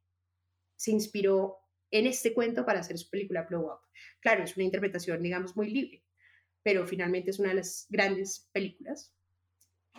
se 0.76 0.90
inspiró 0.92 1.58
en 1.90 2.06
este 2.06 2.32
cuento 2.32 2.64
para 2.64 2.80
hacer 2.80 2.96
su 2.98 3.10
película 3.10 3.42
Blow 3.42 3.66
Up. 3.66 3.80
Claro, 4.20 4.44
es 4.44 4.56
una 4.56 4.64
interpretación, 4.64 5.22
digamos, 5.22 5.56
muy 5.56 5.70
libre, 5.70 6.04
pero 6.62 6.86
finalmente 6.86 7.30
es 7.30 7.38
una 7.38 7.50
de 7.50 7.56
las 7.56 7.86
grandes 7.88 8.48
películas. 8.52 9.12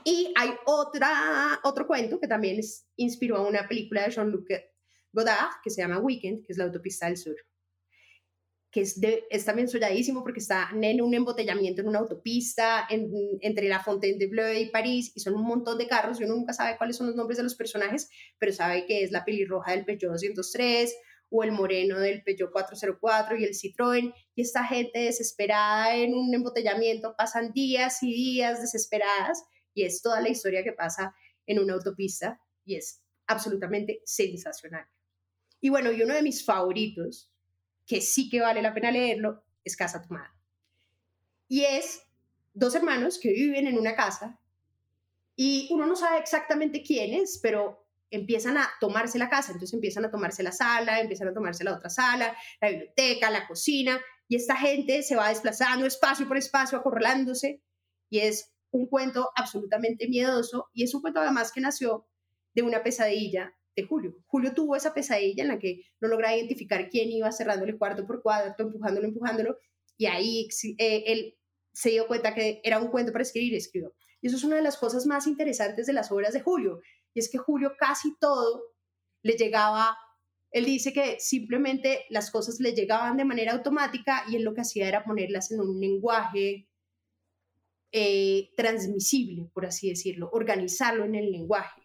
Y 0.04 0.34
hay 0.36 0.52
otra, 0.66 1.60
otro 1.64 1.86
cuento 1.86 2.20
que 2.20 2.28
también 2.28 2.60
inspiró 2.96 3.38
a 3.38 3.48
una 3.48 3.68
película 3.68 4.04
de 4.04 4.12
Jean-Luc 4.12 4.48
Godard 5.12 5.62
que 5.64 5.70
se 5.70 5.82
llama 5.82 6.00
Weekend, 6.00 6.46
que 6.46 6.54
es 6.54 6.58
la 6.58 6.64
autopista 6.66 7.08
del 7.08 7.18
sur 7.18 7.36
que 8.72 8.82
es, 8.82 9.00
de, 9.00 9.26
es, 9.30 9.44
también 9.44 9.68
solladísimo 9.68 10.24
porque 10.24 10.40
está 10.40 10.70
en 10.74 11.02
un 11.02 11.14
embotellamiento 11.14 11.82
en 11.82 11.90
una 11.90 12.00
autopista 12.00 12.88
entre 12.90 13.68
la 13.68 13.84
Fontainebleau 13.84 14.58
y 14.58 14.70
París 14.70 15.12
y 15.14 15.20
son 15.20 15.36
un 15.36 15.44
montón 15.44 15.78
de 15.78 15.88
carros 15.88 16.20
y 16.20 16.24
uno 16.24 16.36
nunca 16.36 16.54
sabe 16.54 16.78
cuáles 16.78 16.96
son 16.96 17.08
los 17.08 17.16
nombres 17.16 17.38
de 17.38 17.44
los 17.44 17.56
personajes, 17.56 18.10
pero 18.40 18.54
sabe 18.54 18.86
que 18.86 19.04
es 19.04 19.12
la 19.12 19.26
pelirroja 19.26 19.72
del 19.72 19.84
Peugeot 19.84 20.12
203 20.12 20.96
o 21.32 21.44
el 21.44 21.52
moreno 21.54 21.98
del 21.98 22.22
Peugeot 22.24 22.52
404 22.52 23.38
y 23.38 23.46
el 23.46 23.56
Citroën, 23.56 24.14
y 24.36 24.42
esta 24.42 24.64
gente 24.66 25.00
desesperada 25.00 25.96
en 25.96 26.14
un 26.14 26.32
embotellamiento, 26.34 27.16
pasan 27.18 27.54
días 27.54 28.04
y 28.04 28.14
días 28.14 28.62
desesperadas, 28.62 29.44
y 29.74 29.86
es 29.86 30.02
toda 30.02 30.22
la 30.22 30.30
historia 30.30 30.64
que 30.64 30.74
pasa 30.74 31.16
en 31.48 31.60
una 31.60 31.74
autopista, 31.74 32.40
y 32.66 32.76
es 32.76 33.02
absolutamente 33.28 34.02
sensacional. 34.06 34.86
Y 35.62 35.70
bueno, 35.70 35.92
y 35.92 36.02
uno 36.04 36.14
de 36.14 36.22
mis 36.22 36.44
favoritos, 36.44 37.32
que 37.88 38.02
sí 38.02 38.30
que 38.30 38.42
vale 38.42 38.62
la 38.62 38.74
pena 38.74 38.92
leerlo, 38.92 39.44
es 39.64 39.78
Casa 39.78 40.02
Tomada. 40.02 40.36
Y 41.48 41.64
es 41.64 42.04
dos 42.54 42.76
hermanos 42.76 43.20
que 43.20 43.32
viven 43.32 43.68
en 43.68 43.78
una 43.78 43.96
casa 43.96 44.40
y 45.36 45.70
uno 45.72 45.86
no 45.86 45.96
sabe 45.96 46.20
exactamente 46.20 46.84
quiénes, 46.84 47.40
pero 47.42 47.81
empiezan 48.12 48.58
a 48.58 48.70
tomarse 48.80 49.18
la 49.18 49.30
casa, 49.30 49.54
entonces 49.54 49.74
empiezan 49.74 50.06
a 50.06 50.12
tomarse 50.12 50.44
la 50.44 50.52
sala, 50.52 51.00
empiezan 51.00 51.30
a 51.30 51.34
tomarse 51.34 51.64
la 51.64 51.74
otra 51.74 51.90
sala, 51.90 52.36
la 52.62 52.70
biblioteca, 52.70 53.32
la 53.32 53.48
cocina, 53.48 54.00
y 54.28 54.36
esta 54.36 54.56
gente 54.56 55.02
se 55.02 55.16
va 55.16 55.30
desplazando 55.30 55.86
espacio 55.86 56.28
por 56.28 56.38
espacio, 56.38 56.78
acorralándose, 56.78 57.62
y 58.10 58.20
es 58.20 58.54
un 58.72 58.88
cuento 58.88 59.30
absolutamente 59.36 60.08
miedoso, 60.08 60.70
y 60.74 60.84
es 60.84 60.94
un 60.94 61.02
cuento 61.02 61.22
además 61.22 61.52
que 61.52 61.62
nació 61.62 62.06
de 62.54 62.62
una 62.62 62.84
pesadilla 62.84 63.54
de 63.76 63.84
Julio. 63.84 64.16
Julio 64.28 64.54
tuvo 64.54 64.76
esa 64.76 64.94
pesadilla 64.94 65.44
en 65.44 65.50
la 65.50 65.60
que 65.60 65.82
no 66.02 66.10
lograba 66.10 66.36
identificar 66.36 66.90
quién 66.90 67.10
iba 67.12 67.32
cerrándole 67.32 67.78
cuarto 67.78 68.06
por 68.06 68.22
cuarto, 68.22 68.64
empujándolo, 68.64 69.08
empujándolo, 69.08 69.58
y 69.98 70.06
ahí 70.08 70.48
eh, 70.78 71.04
él 71.08 71.38
se 71.74 71.92
dio 71.92 72.08
cuenta 72.08 72.34
que 72.34 72.60
era 72.64 72.80
un 72.80 72.90
cuento 72.90 73.12
para 73.12 73.24
escribir 73.24 73.54
y 73.54 73.58
escribió. 73.58 73.94
Y 74.22 74.28
eso 74.28 74.38
es 74.38 74.44
una 74.44 74.58
de 74.58 74.62
las 74.62 74.78
cosas 74.78 75.06
más 75.06 75.26
interesantes 75.28 75.88
de 75.88 75.94
las 75.94 76.12
obras 76.12 76.34
de 76.34 76.42
Julio, 76.42 76.80
y 77.14 77.20
es 77.20 77.30
que 77.30 77.38
Julio 77.38 77.74
casi 77.78 78.16
todo 78.20 78.64
le 79.24 79.34
llegaba, 79.34 79.98
él 80.52 80.66
dice 80.66 80.94
que 80.94 81.20
simplemente 81.20 82.06
las 82.10 82.32
cosas 82.32 82.60
le 82.60 82.74
llegaban 82.74 83.18
de 83.18 83.26
manera 83.26 83.54
automática 83.54 84.24
y 84.30 84.36
él 84.36 84.44
lo 84.44 84.54
que 84.54 84.62
hacía 84.62 84.88
era 84.88 85.04
ponerlas 85.04 85.52
en 85.52 85.62
un 85.62 85.80
lenguaje 85.80 86.68
eh, 87.92 88.50
transmisible, 88.56 89.50
por 89.54 89.66
así 89.66 89.90
decirlo, 89.90 90.30
organizarlo 90.32 91.06
en 91.06 91.16
el 91.16 91.32
lenguaje 91.32 91.81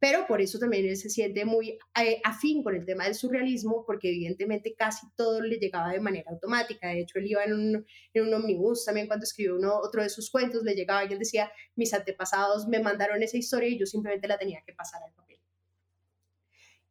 pero 0.00 0.26
por 0.26 0.40
eso 0.40 0.58
también 0.58 0.86
él 0.86 0.96
se 0.96 1.10
siente 1.10 1.44
muy 1.44 1.78
eh, 2.00 2.22
afín 2.24 2.64
con 2.64 2.74
el 2.74 2.86
tema 2.86 3.04
del 3.04 3.14
surrealismo, 3.14 3.84
porque 3.86 4.08
evidentemente 4.08 4.74
casi 4.74 5.06
todo 5.14 5.42
le 5.42 5.58
llegaba 5.58 5.92
de 5.92 6.00
manera 6.00 6.30
automática. 6.30 6.88
De 6.88 7.00
hecho, 7.00 7.18
él 7.18 7.26
iba 7.26 7.44
en 7.44 7.52
un, 7.52 7.86
en 8.14 8.26
un 8.26 8.32
omnibus 8.32 8.86
también 8.86 9.06
cuando 9.06 9.24
escribió 9.24 9.56
uno, 9.56 9.76
otro 9.76 10.02
de 10.02 10.08
sus 10.08 10.30
cuentos, 10.30 10.62
le 10.62 10.74
llegaba 10.74 11.04
y 11.04 11.12
él 11.12 11.18
decía, 11.18 11.52
mis 11.76 11.92
antepasados 11.92 12.66
me 12.66 12.80
mandaron 12.80 13.22
esa 13.22 13.36
historia 13.36 13.68
y 13.68 13.78
yo 13.78 13.84
simplemente 13.84 14.26
la 14.26 14.38
tenía 14.38 14.62
que 14.64 14.72
pasar 14.72 15.02
al 15.02 15.12
papel. 15.12 15.38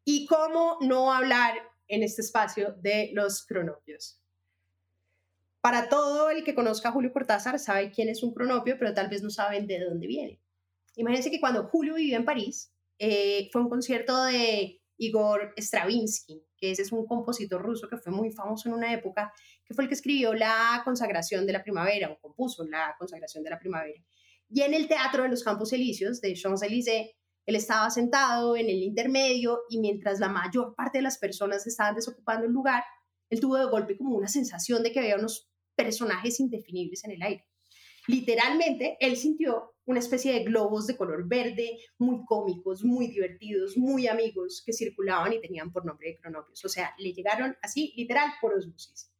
¿Y 0.06 0.28
cómo 0.28 0.78
no 0.82 1.12
hablar 1.12 1.56
en 1.88 2.04
este 2.04 2.22
espacio 2.22 2.76
de 2.80 3.10
los 3.14 3.44
cronopios? 3.44 4.22
Para 5.62 5.90
todo 5.90 6.30
el 6.30 6.44
que 6.44 6.54
conozca 6.54 6.90
a 6.90 6.92
Julio 6.92 7.12
Cortázar 7.12 7.58
sabe 7.58 7.92
quién 7.92 8.08
es 8.08 8.22
un 8.22 8.36
cronopio, 8.36 8.78
pero 8.78 8.94
tal 8.94 9.10
vez 9.10 9.24
no 9.24 9.32
saben 9.32 9.66
de 9.66 9.80
dónde 9.80 10.06
viene. 10.06 10.40
Imagínense 10.96 11.32
que 11.32 11.40
cuando 11.40 11.64
Julio 11.66 11.96
vivía 11.96 12.16
en 12.16 12.26
París, 12.26 12.72
eh, 13.00 13.50
fue 13.52 13.62
un 13.62 13.70
concierto 13.70 14.24
de 14.26 14.82
Igor 14.98 15.54
Stravinsky, 15.58 16.44
que 16.58 16.72
ese 16.72 16.82
es 16.82 16.92
un 16.92 17.06
compositor 17.06 17.62
ruso 17.62 17.88
que 17.88 17.98
fue 17.98 18.12
muy 18.12 18.32
famoso 18.32 18.68
en 18.68 18.76
una 18.76 18.94
época, 18.94 19.34
que 19.66 19.74
fue 19.74 19.86
el 19.86 19.88
que 19.88 19.96
escribió 19.96 20.34
la 20.34 20.82
consagración 20.84 21.46
de 21.46 21.54
la 21.54 21.64
primavera, 21.64 22.12
o 22.12 22.20
compuso 22.20 22.66
la 22.66 22.96
consagración 23.00 23.44
de 23.44 23.50
la 23.50 23.60
primavera. 23.60 24.04
Y 24.50 24.62
en 24.62 24.74
el 24.74 24.88
Teatro 24.88 25.24
de 25.24 25.30
los 25.30 25.44
Campos 25.44 25.72
Elíseos 25.74 26.20
de 26.22 26.34
Champs-Élysées, 26.34 27.12
él 27.46 27.56
estaba 27.56 27.90
sentado 27.90 28.56
en 28.58 28.70
el 28.70 28.84
intermedio 28.84 29.62
y 29.70 29.80
mientras 29.80 30.20
la 30.20 30.28
mayor 30.28 30.76
parte 30.76 31.00
de 31.00 31.04
las 31.04 31.18
personas 31.18 31.66
estaban 31.66 31.96
desocupando 31.96 32.46
el 32.46 32.52
lugar, 32.52 32.84
él 33.30 33.40
tuvo 33.40 33.58
de 33.58 33.66
golpe 33.66 33.98
como 33.98 34.16
una 34.16 34.28
sensación 34.28 34.84
de 34.84 34.92
que 34.92 35.00
había 35.00 35.16
unos 35.16 35.50
personajes 35.76 36.40
indefinibles 36.40 37.04
en 37.06 37.12
el 37.12 37.22
aire. 37.22 37.49
Literalmente, 38.10 38.98
él 39.00 39.18
sintió 39.18 39.76
una 39.86 40.00
especie 40.00 40.34
de 40.34 40.44
globos 40.44 40.88
de 40.88 40.98
color 40.98 41.28
verde, 41.28 41.78
muy 42.00 42.26
cómicos, 42.26 42.84
muy 42.84 43.06
divertidos, 43.08 43.78
muy 43.78 44.08
amigos, 44.08 44.64
que 44.66 44.74
circulaban 44.74 45.32
y 45.32 45.40
tenían 45.40 45.72
por 45.72 45.86
nombre 45.86 46.08
de 46.10 46.18
cronopios. 46.18 46.66
O 46.66 46.70
sea, 46.70 46.96
le 46.98 47.14
llegaron 47.14 47.56
así, 47.62 47.94
literal, 47.96 48.32
por 48.42 48.56
osmosis. 48.56 49.14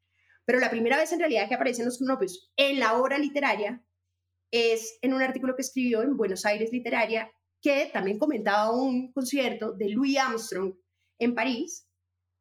Pero 0.44 0.60
la 0.60 0.72
primera 0.72 0.98
vez 0.98 1.12
en 1.12 1.20
realidad 1.20 1.48
que 1.48 1.54
aparecen 1.54 1.86
los 1.86 2.00
cronopios 2.00 2.52
en 2.56 2.80
la 2.80 3.00
obra 3.00 3.20
literaria 3.20 3.86
es 4.50 4.98
en 5.04 5.14
un 5.14 5.22
artículo 5.22 5.56
que 5.56 5.62
escribió 5.62 6.02
en 6.02 6.18
Buenos 6.18 6.44
Aires 6.48 6.72
Literaria, 6.72 7.32
que 7.62 7.92
también 7.94 8.18
comentaba 8.18 8.72
un 8.72 9.12
concierto 9.12 9.74
de 9.74 9.90
Louis 9.90 10.18
Armstrong 10.18 10.74
en 11.20 11.36
París, 11.36 11.88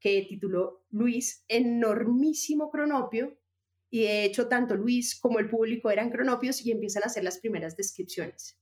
que 0.00 0.24
tituló 0.26 0.86
Luis, 0.88 1.44
enormísimo 1.46 2.70
cronopio, 2.70 3.37
y 3.90 4.02
de 4.02 4.24
hecho 4.24 4.48
tanto 4.48 4.74
Luis 4.74 5.18
como 5.18 5.38
el 5.38 5.48
público 5.48 5.90
eran 5.90 6.10
cronopios 6.10 6.64
y 6.64 6.72
empiezan 6.72 7.02
a 7.04 7.06
hacer 7.06 7.24
las 7.24 7.38
primeras 7.38 7.76
descripciones. 7.76 8.58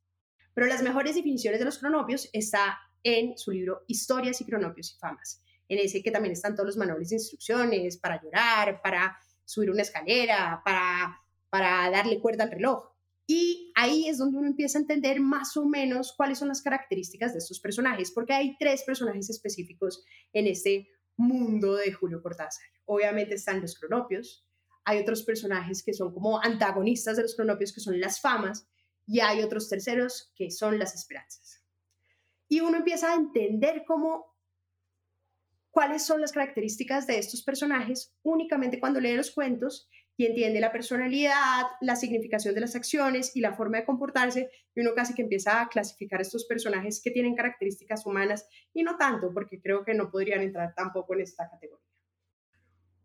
Pero 0.55 0.67
las 0.67 0.83
mejores 0.83 1.15
definiciones 1.15 1.59
de 1.59 1.67
los 1.67 1.79
cronopios 1.79 2.31
está 2.33 2.79
en 3.03 3.37
su 3.37 3.51
libro 3.51 3.83
Historias 3.87 4.41
y 4.41 4.47
cronopios 4.47 4.95
y 4.95 4.99
famas, 4.99 5.43
en 5.69 5.79
ese 5.79 6.03
que 6.03 6.11
también 6.11 6.33
están 6.33 6.55
todos 6.55 6.67
los 6.67 6.77
manuales 6.77 7.11
de 7.11 7.17
instrucciones 7.17 7.99
para 7.99 8.23
llorar, 8.23 8.81
para 8.83 9.19
subir 9.45 9.71
una 9.71 9.83
escalera, 9.83 10.63
para, 10.65 11.21
para 11.51 11.91
darle 11.91 12.21
cuerda 12.21 12.45
al 12.45 12.51
reloj. 12.51 12.97
Y 13.29 13.73
ahí 13.75 14.09
es 14.09 14.19
donde 14.19 14.39
uno 14.39 14.47
empieza 14.47 14.79
a 14.79 14.83
entender 14.83 15.21
más 15.21 15.57
o 15.57 15.67
menos 15.67 16.15
cuáles 16.17 16.39
son 16.39 16.49
las 16.49 16.63
características 16.63 17.33
de 17.33 17.39
estos 17.39 17.59
personajes, 17.59 18.13
porque 18.13 18.33
hay 18.33 18.57
tres 18.57 18.85
personajes 18.85 19.29
específicos 19.31 20.05
en 20.33 20.47
este 20.47 20.89
mundo 21.17 21.75
de 21.75 21.93
Julio 21.93 22.23
Cortázar. 22.23 22.67
Obviamente 22.85 23.35
están 23.35 23.61
los 23.61 23.79
cronopios, 23.79 24.46
hay 24.87 25.01
otros 25.01 25.25
personajes 25.25 25.83
que 25.83 25.93
son 25.93 26.15
como 26.15 26.41
antagonistas 26.43 27.17
de 27.17 27.23
los 27.23 27.35
cronopios, 27.35 27.75
que 27.75 27.81
son 27.81 28.01
las 28.01 28.21
famas, 28.21 28.69
y 29.05 29.19
hay 29.19 29.43
otros 29.43 29.69
terceros 29.69 30.33
que 30.37 30.51
son 30.51 30.79
las 30.79 30.95
esperanzas. 30.95 31.65
Y 32.49 32.61
uno 32.61 32.79
empieza 32.79 33.13
a 33.13 33.17
entender 33.17 33.83
cómo 33.85 34.37
cuáles 35.71 36.05
son 36.05 36.21
las 36.21 36.33
características 36.33 37.07
de 37.09 37.19
estos 37.19 37.43
personajes 37.43 38.15
únicamente 38.23 38.79
cuando 38.79 39.01
lee 39.01 39.15
los 39.15 39.33
cuentos 39.33 39.91
y 40.17 40.25
entiende 40.25 40.61
la 40.61 40.73
personalidad, 40.73 41.67
la 41.81 41.97
significación 41.97 42.55
de 42.55 42.61
las 42.61 42.77
acciones 42.77 43.35
y 43.35 43.41
la 43.41 43.55
forma 43.55 43.79
de 43.79 43.85
comportarse, 43.85 44.51
y 44.75 44.81
uno 44.81 44.95
casi 44.95 45.15
que 45.15 45.23
empieza 45.23 45.61
a 45.61 45.69
clasificar 45.69 46.21
estos 46.21 46.47
personajes 46.47 47.03
que 47.03 47.11
tienen 47.11 47.35
características 47.35 48.07
humanas 48.07 48.49
y 48.73 48.85
no 48.85 48.97
tanto, 48.97 49.35
porque 49.35 49.61
creo 49.61 49.85
que 49.85 49.95
no 49.95 50.11
podrían 50.11 50.43
entrar 50.43 50.75
tampoco 50.75 51.15
en 51.15 51.23
esta 51.23 51.51
categoría. 51.51 51.96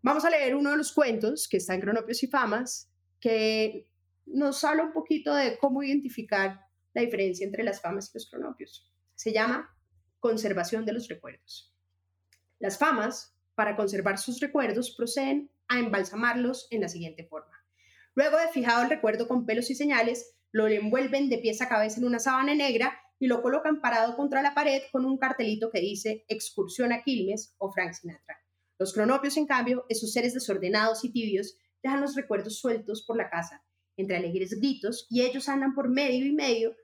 Vamos 0.04 0.26
a 0.26 0.32
leer 0.32 0.56
uno 0.56 0.72
de 0.72 0.78
los 0.78 0.94
cuentos 0.94 1.48
que 1.48 1.58
está 1.58 1.76
en 1.76 1.82
Cronopios 1.82 2.24
y 2.24 2.28
Famas, 2.28 2.92
que 3.20 3.88
nos 4.26 4.64
habla 4.64 4.84
un 4.84 4.94
poquito 4.94 5.34
de 5.36 5.60
cómo 5.60 5.84
identificar 5.84 6.60
la 6.94 7.04
diferencia 7.04 7.46
entre 7.46 7.64
las 7.64 7.82
famas 7.82 8.10
y 8.10 8.18
los 8.18 8.30
cronopios. 8.30 8.92
Se 9.14 9.32
llama 9.32 9.76
Conservación 10.20 10.86
de 10.86 10.94
los 10.94 11.08
Recuerdos. 11.08 11.76
Las 12.60 12.80
famas, 12.80 13.36
para 13.54 13.76
conservar 13.76 14.18
sus 14.18 14.40
recuerdos, 14.40 14.96
proceden 14.96 15.52
a 15.68 15.80
embalsamarlos 15.80 16.68
en 16.72 16.82
la 16.82 16.90
siguiente 16.90 17.26
forma. 17.28 17.64
Luego 18.16 18.38
de 18.38 18.50
fijado 18.50 18.84
el 18.84 18.90
recuerdo 18.90 19.28
con 19.28 19.46
pelos 19.46 19.70
y 19.70 19.76
señales, 19.76 20.36
lo 20.52 20.68
envuelven 20.68 21.30
de 21.30 21.38
pies 21.38 21.62
a 21.62 21.70
cabeza 21.70 22.00
en 22.00 22.08
una 22.08 22.20
sábana 22.20 22.56
negra 22.56 23.00
y 23.20 23.28
lo 23.28 23.42
colocan 23.42 23.82
parado 23.82 24.16
contra 24.16 24.42
la 24.42 24.56
pared 24.56 24.82
con 24.92 25.06
un 25.06 25.18
cartelito 25.18 25.70
que 25.70 25.80
dice 25.80 26.26
Excursión 26.28 26.92
a 26.92 27.04
Quilmes 27.04 27.56
o 27.60 27.72
Frank 27.72 27.94
Sinatra. 27.94 28.42
Los 28.82 28.94
cronopios, 28.94 29.38
en 29.38 29.46
cambio, 29.46 29.86
esos 29.90 30.12
seres 30.12 30.34
desordenados 30.34 31.06
y 31.06 31.12
tibios, 31.12 31.56
dejan 31.84 32.02
los 32.02 32.16
recuerdos 32.16 32.58
sueltos 32.58 33.04
por 33.06 33.16
la 33.16 33.30
casa, 33.30 33.64
entre 33.96 34.18
alegres 34.18 34.60
gritos, 34.60 35.06
y 35.08 35.22
ellos 35.22 35.48
andan 35.50 35.76
por 35.76 35.88
medio 35.88 36.26
y 36.26 36.34
medio, 36.34 36.76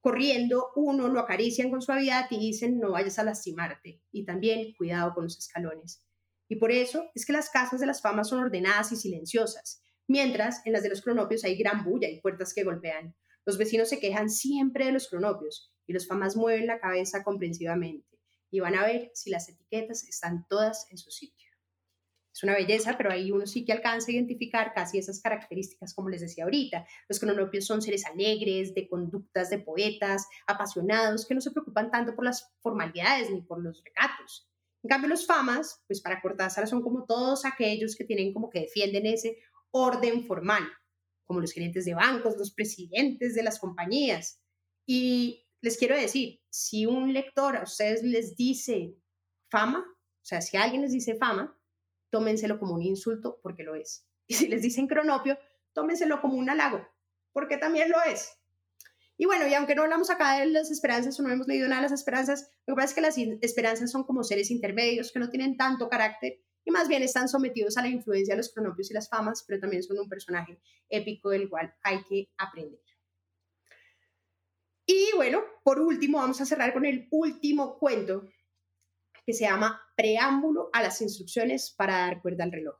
corriendo, 0.00 0.72
uno 0.74 1.06
lo 1.06 1.20
acarician 1.20 1.70
con 1.70 1.80
suavidad 1.80 2.26
y 2.30 2.40
dicen 2.40 2.80
no 2.80 2.90
vayas 2.90 3.20
a 3.20 3.22
lastimarte, 3.22 4.02
y 4.10 4.24
también 4.24 4.74
cuidado 4.76 5.14
con 5.14 5.22
los 5.22 5.38
escalones. 5.38 6.04
Y 6.48 6.56
por 6.56 6.72
eso 6.72 7.08
es 7.14 7.24
que 7.24 7.34
las 7.34 7.50
casas 7.50 7.78
de 7.78 7.86
las 7.86 8.02
famas 8.02 8.28
son 8.28 8.40
ordenadas 8.40 8.90
y 8.90 8.96
silenciosas, 8.96 9.84
mientras 10.08 10.60
en 10.66 10.72
las 10.72 10.82
de 10.82 10.88
los 10.88 11.02
cronopios 11.02 11.44
hay 11.44 11.56
gran 11.56 11.84
bulla 11.84 12.08
y 12.08 12.20
puertas 12.20 12.52
que 12.52 12.64
golpean. 12.64 13.14
Los 13.46 13.58
vecinos 13.58 13.90
se 13.90 14.00
quejan 14.00 14.28
siempre 14.28 14.86
de 14.86 14.92
los 14.92 15.08
cronopios 15.08 15.72
y 15.86 15.92
los 15.92 16.08
famas 16.08 16.34
mueven 16.34 16.66
la 16.66 16.80
cabeza 16.80 17.22
comprensivamente 17.22 18.09
y 18.50 18.60
van 18.60 18.74
a 18.74 18.84
ver 18.84 19.10
si 19.14 19.30
las 19.30 19.48
etiquetas 19.48 20.04
están 20.08 20.46
todas 20.48 20.86
en 20.90 20.98
su 20.98 21.10
sitio. 21.10 21.50
Es 22.32 22.44
una 22.44 22.54
belleza, 22.54 22.96
pero 22.96 23.10
ahí 23.10 23.32
uno 23.32 23.46
sí 23.46 23.64
que 23.64 23.72
alcanza 23.72 24.10
a 24.10 24.14
identificar 24.14 24.72
casi 24.72 24.98
esas 24.98 25.20
características, 25.20 25.94
como 25.94 26.08
les 26.08 26.20
decía 26.20 26.44
ahorita. 26.44 26.86
Los 27.08 27.18
cronopios 27.18 27.66
son 27.66 27.82
seres 27.82 28.06
alegres, 28.06 28.72
de 28.74 28.88
conductas 28.88 29.50
de 29.50 29.58
poetas, 29.58 30.26
apasionados, 30.46 31.26
que 31.26 31.34
no 31.34 31.40
se 31.40 31.50
preocupan 31.50 31.90
tanto 31.90 32.14
por 32.14 32.24
las 32.24 32.54
formalidades 32.60 33.30
ni 33.30 33.42
por 33.42 33.62
los 33.62 33.82
recatos. 33.84 34.48
En 34.82 34.88
cambio, 34.88 35.10
los 35.10 35.26
famas, 35.26 35.82
pues 35.86 36.00
para 36.00 36.22
Cortázar 36.22 36.66
son 36.66 36.82
como 36.82 37.04
todos 37.04 37.44
aquellos 37.44 37.96
que 37.96 38.04
tienen 38.04 38.32
como 38.32 38.48
que 38.48 38.60
defienden 38.60 39.06
ese 39.06 39.36
orden 39.70 40.24
formal, 40.24 40.62
como 41.24 41.40
los 41.40 41.52
gerentes 41.52 41.84
de 41.84 41.94
bancos, 41.94 42.36
los 42.38 42.52
presidentes 42.52 43.34
de 43.34 43.42
las 43.42 43.58
compañías. 43.58 44.40
Y 44.86 45.46
les 45.60 45.76
quiero 45.76 45.94
decir, 45.94 46.39
si 46.50 46.86
un 46.86 47.12
lector 47.12 47.56
a 47.56 47.62
ustedes 47.62 48.02
les 48.02 48.36
dice 48.36 48.94
fama, 49.48 49.78
o 49.80 50.24
sea, 50.24 50.40
si 50.40 50.56
alguien 50.56 50.82
les 50.82 50.92
dice 50.92 51.16
fama, 51.16 51.56
tómenselo 52.10 52.58
como 52.58 52.74
un 52.74 52.82
insulto 52.82 53.40
porque 53.42 53.62
lo 53.62 53.74
es. 53.74 54.06
Y 54.30 54.34
si 54.34 54.46
les 54.46 54.62
dicen 54.62 54.86
cronopio, 54.86 55.36
tómenselo 55.72 56.20
como 56.20 56.34
un 56.36 56.48
halago 56.48 56.86
porque 57.32 57.56
también 57.56 57.90
lo 57.90 58.02
es. 58.02 58.36
Y 59.16 59.26
bueno, 59.26 59.46
y 59.46 59.54
aunque 59.54 59.74
no 59.74 59.82
hablamos 59.82 60.08
acá 60.08 60.38
de 60.38 60.46
las 60.46 60.70
esperanzas 60.70 61.18
o 61.20 61.22
no 61.22 61.30
hemos 61.30 61.46
leído 61.46 61.68
nada 61.68 61.82
de 61.82 61.90
las 61.90 61.92
esperanzas, 61.92 62.50
lo 62.66 62.74
que 62.74 62.76
pasa 62.76 62.88
es 62.88 62.94
que 62.94 63.00
las 63.00 63.18
esperanzas 63.42 63.90
son 63.90 64.04
como 64.04 64.24
seres 64.24 64.50
intermedios 64.50 65.12
que 65.12 65.18
no 65.18 65.28
tienen 65.28 65.56
tanto 65.56 65.88
carácter 65.88 66.40
y 66.64 66.70
más 66.70 66.88
bien 66.88 67.02
están 67.02 67.28
sometidos 67.28 67.76
a 67.76 67.82
la 67.82 67.88
influencia 67.88 68.34
de 68.34 68.38
los 68.38 68.52
cronopios 68.52 68.90
y 68.90 68.94
las 68.94 69.08
famas, 69.08 69.44
pero 69.46 69.60
también 69.60 69.82
son 69.82 69.98
un 69.98 70.08
personaje 70.08 70.58
épico 70.88 71.30
del 71.30 71.48
cual 71.50 71.74
hay 71.82 72.02
que 72.04 72.30
aprender. 72.38 72.80
Y 74.92 75.14
bueno, 75.14 75.44
por 75.62 75.78
último, 75.78 76.18
vamos 76.18 76.40
a 76.40 76.44
cerrar 76.44 76.72
con 76.72 76.84
el 76.84 77.06
último 77.12 77.78
cuento 77.78 78.28
que 79.24 79.32
se 79.32 79.44
llama 79.44 79.80
Preámbulo 79.96 80.68
a 80.72 80.82
las 80.82 81.00
instrucciones 81.00 81.70
para 81.70 81.98
dar 81.98 82.20
cuerda 82.20 82.42
al 82.42 82.50
reloj, 82.50 82.74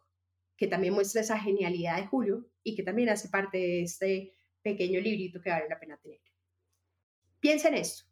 que 0.57 0.67
también 0.67 0.93
muestra 0.93 1.21
esa 1.21 1.39
genialidad 1.39 1.99
de 1.99 2.09
Julio 2.09 2.51
y 2.65 2.75
que 2.75 2.83
también 2.83 3.11
hace 3.11 3.29
parte 3.29 3.59
de 3.59 3.83
este 3.83 4.35
pequeño 4.61 4.99
librito 4.99 5.41
que 5.41 5.51
vale 5.51 5.69
la 5.69 5.79
pena 5.79 5.99
tener. 5.99 6.19
Piensa 7.39 7.69
en 7.69 7.75
esto. 7.75 8.07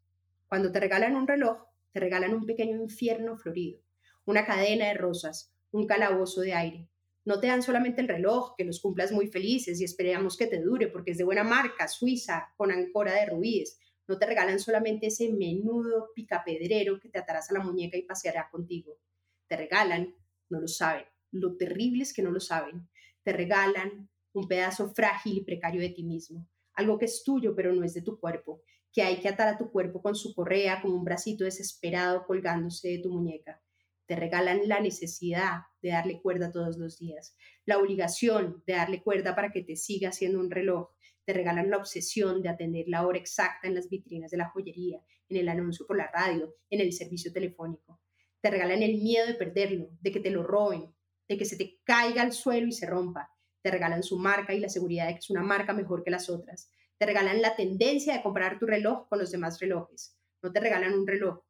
Cuando 0.46 0.70
te 0.70 0.78
regalan 0.78 1.16
un 1.16 1.26
reloj, 1.26 1.64
te 1.90 1.98
regalan 1.98 2.34
un 2.34 2.46
pequeño 2.46 2.76
infierno 2.80 3.36
florido, 3.36 3.80
una 4.26 4.46
cadena 4.46 4.86
de 4.86 4.94
rosas, 4.94 5.52
un 5.72 5.88
calabozo 5.88 6.42
de 6.42 6.54
aire. 6.54 6.88
No 7.24 7.40
te 7.40 7.48
dan 7.48 7.64
solamente 7.64 8.00
el 8.00 8.06
reloj, 8.06 8.54
que 8.56 8.64
los 8.64 8.78
cumplas 8.78 9.10
muy 9.10 9.26
felices 9.26 9.80
y 9.80 9.84
esperamos 9.84 10.36
que 10.36 10.46
te 10.46 10.62
dure 10.62 10.86
porque 10.86 11.10
es 11.10 11.18
de 11.18 11.24
buena 11.24 11.42
marca, 11.42 11.88
suiza, 11.88 12.54
con 12.56 12.70
ancora 12.70 13.12
de 13.14 13.26
rubíes. 13.26 13.80
No 14.08 14.18
te 14.18 14.26
regalan 14.26 14.58
solamente 14.58 15.08
ese 15.08 15.30
menudo 15.30 16.10
picapedrero 16.14 16.98
que 16.98 17.10
te 17.10 17.18
atarás 17.18 17.50
a 17.50 17.54
la 17.54 17.60
muñeca 17.62 17.98
y 17.98 18.02
paseará 18.02 18.48
contigo. 18.50 18.98
Te 19.46 19.56
regalan, 19.56 20.14
no 20.48 20.60
lo 20.60 20.66
saben, 20.66 21.04
lo 21.30 21.56
terrible 21.56 22.02
es 22.02 22.14
que 22.14 22.22
no 22.22 22.30
lo 22.30 22.40
saben. 22.40 22.88
Te 23.22 23.34
regalan 23.34 24.08
un 24.32 24.48
pedazo 24.48 24.92
frágil 24.94 25.38
y 25.38 25.44
precario 25.44 25.80
de 25.82 25.90
ti 25.90 26.04
mismo, 26.04 26.48
algo 26.72 26.98
que 26.98 27.04
es 27.04 27.22
tuyo 27.22 27.54
pero 27.54 27.72
no 27.74 27.84
es 27.84 27.92
de 27.92 28.02
tu 28.02 28.18
cuerpo, 28.18 28.62
que 28.92 29.02
hay 29.02 29.20
que 29.20 29.28
atar 29.28 29.48
a 29.48 29.58
tu 29.58 29.70
cuerpo 29.70 30.00
con 30.00 30.14
su 30.14 30.34
correa 30.34 30.80
como 30.80 30.96
un 30.96 31.04
bracito 31.04 31.44
desesperado 31.44 32.24
colgándose 32.26 32.88
de 32.88 32.98
tu 32.98 33.12
muñeca. 33.12 33.60
Te 34.06 34.16
regalan 34.16 34.66
la 34.66 34.80
necesidad 34.80 35.62
de 35.82 35.90
darle 35.90 36.22
cuerda 36.22 36.50
todos 36.50 36.78
los 36.78 36.98
días, 36.98 37.36
la 37.66 37.78
obligación 37.78 38.62
de 38.66 38.72
darle 38.72 39.02
cuerda 39.02 39.34
para 39.34 39.52
que 39.52 39.62
te 39.62 39.76
siga 39.76 40.08
haciendo 40.08 40.40
un 40.40 40.50
reloj. 40.50 40.88
Te 41.28 41.34
regalan 41.34 41.68
la 41.68 41.76
obsesión 41.76 42.40
de 42.40 42.48
atender 42.48 42.86
la 42.88 43.06
hora 43.06 43.18
exacta 43.18 43.68
en 43.68 43.74
las 43.74 43.90
vitrinas 43.90 44.30
de 44.30 44.38
la 44.38 44.48
joyería, 44.48 44.98
en 45.28 45.36
el 45.36 45.50
anuncio 45.50 45.86
por 45.86 45.98
la 45.98 46.10
radio, 46.10 46.54
en 46.70 46.80
el 46.80 46.90
servicio 46.90 47.30
telefónico. 47.30 48.00
Te 48.40 48.48
regalan 48.48 48.82
el 48.82 48.96
miedo 48.96 49.26
de 49.26 49.34
perderlo, 49.34 49.90
de 50.00 50.10
que 50.10 50.20
te 50.20 50.30
lo 50.30 50.42
roben, 50.42 50.90
de 51.28 51.36
que 51.36 51.44
se 51.44 51.58
te 51.58 51.80
caiga 51.84 52.22
al 52.22 52.32
suelo 52.32 52.66
y 52.66 52.72
se 52.72 52.86
rompa. 52.86 53.30
Te 53.60 53.70
regalan 53.70 54.02
su 54.02 54.18
marca 54.18 54.54
y 54.54 54.60
la 54.60 54.70
seguridad 54.70 55.06
de 55.06 55.12
que 55.12 55.18
es 55.18 55.28
una 55.28 55.42
marca 55.42 55.74
mejor 55.74 56.02
que 56.02 56.10
las 56.10 56.30
otras. 56.30 56.72
Te 56.96 57.04
regalan 57.04 57.42
la 57.42 57.54
tendencia 57.54 58.14
de 58.14 58.22
comprar 58.22 58.58
tu 58.58 58.64
reloj 58.64 59.06
con 59.10 59.18
los 59.18 59.30
demás 59.30 59.60
relojes. 59.60 60.18
No 60.40 60.50
te 60.50 60.60
regalan 60.60 60.94
un 60.94 61.06
reloj. 61.06 61.40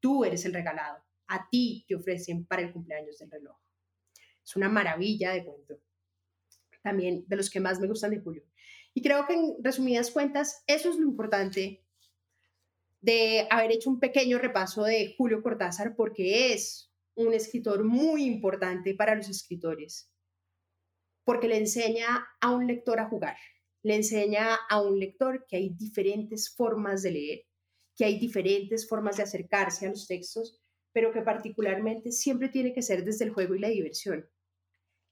Tú 0.00 0.24
eres 0.24 0.44
el 0.46 0.52
regalado. 0.52 1.04
A 1.28 1.48
ti 1.48 1.84
te 1.86 1.94
ofrecen 1.94 2.44
para 2.44 2.62
el 2.62 2.72
cumpleaños 2.72 3.18
del 3.18 3.30
reloj. 3.30 3.56
Es 4.44 4.56
una 4.56 4.68
maravilla 4.68 5.30
de 5.30 5.44
cuento. 5.44 5.80
También 6.82 7.24
de 7.28 7.36
los 7.36 7.48
que 7.48 7.60
más 7.60 7.78
me 7.78 7.86
gustan 7.86 8.10
de 8.10 8.18
Julio. 8.18 8.47
Y 8.98 9.02
creo 9.02 9.26
que 9.28 9.34
en 9.34 9.54
resumidas 9.62 10.10
cuentas, 10.10 10.64
eso 10.66 10.90
es 10.90 10.96
lo 10.96 11.06
importante 11.06 11.84
de 13.00 13.46
haber 13.48 13.70
hecho 13.70 13.90
un 13.90 14.00
pequeño 14.00 14.38
repaso 14.38 14.82
de 14.82 15.14
Julio 15.16 15.40
Cortázar 15.40 15.94
porque 15.94 16.52
es 16.52 16.92
un 17.14 17.32
escritor 17.32 17.84
muy 17.84 18.24
importante 18.24 18.96
para 18.96 19.14
los 19.14 19.28
escritores, 19.28 20.10
porque 21.22 21.46
le 21.46 21.58
enseña 21.58 22.26
a 22.40 22.50
un 22.50 22.66
lector 22.66 22.98
a 22.98 23.08
jugar 23.08 23.36
le 23.84 23.94
enseña 23.94 24.56
a 24.68 24.82
un 24.82 24.98
lector 24.98 25.46
que 25.46 25.56
hay 25.56 25.70
diferentes 25.70 26.52
formas 26.52 27.02
de 27.02 27.12
leer, 27.12 27.46
que 27.96 28.04
hay 28.04 28.18
diferentes 28.18 28.88
formas 28.88 29.16
de 29.16 29.22
acercarse 29.22 29.86
a 29.86 29.90
los 29.90 30.08
textos, 30.08 30.60
pero 30.92 31.12
que 31.12 31.22
particularmente 31.22 32.10
siempre 32.10 32.48
tiene 32.48 32.72
que 32.72 32.82
ser 32.82 33.04
desde 33.04 33.26
el 33.26 33.30
juego 33.30 33.54
y 33.54 33.60
la 33.60 33.68
diversión. 33.68 34.28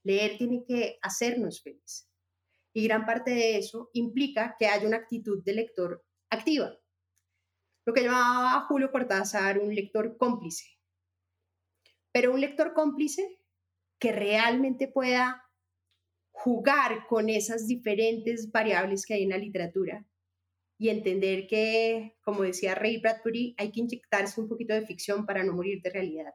Leer 0.03 0.37
tiene 0.39 0.65
que 0.67 0.99
hacernos 1.03 1.63
felices. 1.63 2.11
Y 2.77 2.85
gran 2.85 3.07
parte 3.07 3.31
de 3.31 3.57
eso 3.57 3.89
implica 3.95 4.55
que 4.59 4.67
haya 4.67 4.87
una 4.87 4.99
actitud 4.99 5.43
de 5.43 5.55
lector 5.55 6.05
activa. 6.29 6.79
Lo 7.87 7.95
que 7.95 8.03
llamaba 8.03 8.67
Julio 8.69 8.93
Cortázar 8.93 9.59
un 9.59 9.75
lector 9.75 10.19
cómplice. 10.19 10.67
Pero 12.13 12.35
un 12.35 12.41
lector 12.43 12.75
cómplice 12.75 13.41
que 13.99 14.13
realmente 14.13 14.89
pueda 14.89 15.43
jugar 16.33 17.07
con 17.07 17.31
esas 17.31 17.67
diferentes 17.67 18.53
variables 18.53 19.07
que 19.07 19.15
hay 19.15 19.23
en 19.23 19.31
la 19.31 19.39
literatura 19.39 20.07
y 20.79 20.91
entender 20.91 21.47
que, 21.47 22.19
como 22.21 22.43
decía 22.43 22.75
Ray 22.75 23.01
Bradbury, 23.01 23.55
hay 23.57 23.73
que 23.73 23.81
inyectarse 23.81 24.39
un 24.39 24.49
poquito 24.49 24.75
de 24.75 24.87
ficción 24.87 25.25
para 25.25 25.43
no 25.45 25.55
morir 25.55 25.81
de 25.81 25.89
realidad, 25.89 26.35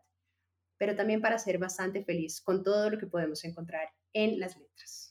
pero 0.79 0.95
también 0.95 1.21
para 1.21 1.37
ser 1.37 1.59
bastante 1.59 2.03
feliz 2.03 2.41
con 2.41 2.63
todo 2.63 2.89
lo 2.89 2.97
que 2.97 3.05
podemos 3.05 3.43
encontrar 3.45 3.89
en 4.11 4.39
las 4.39 4.57
letras. 4.57 5.10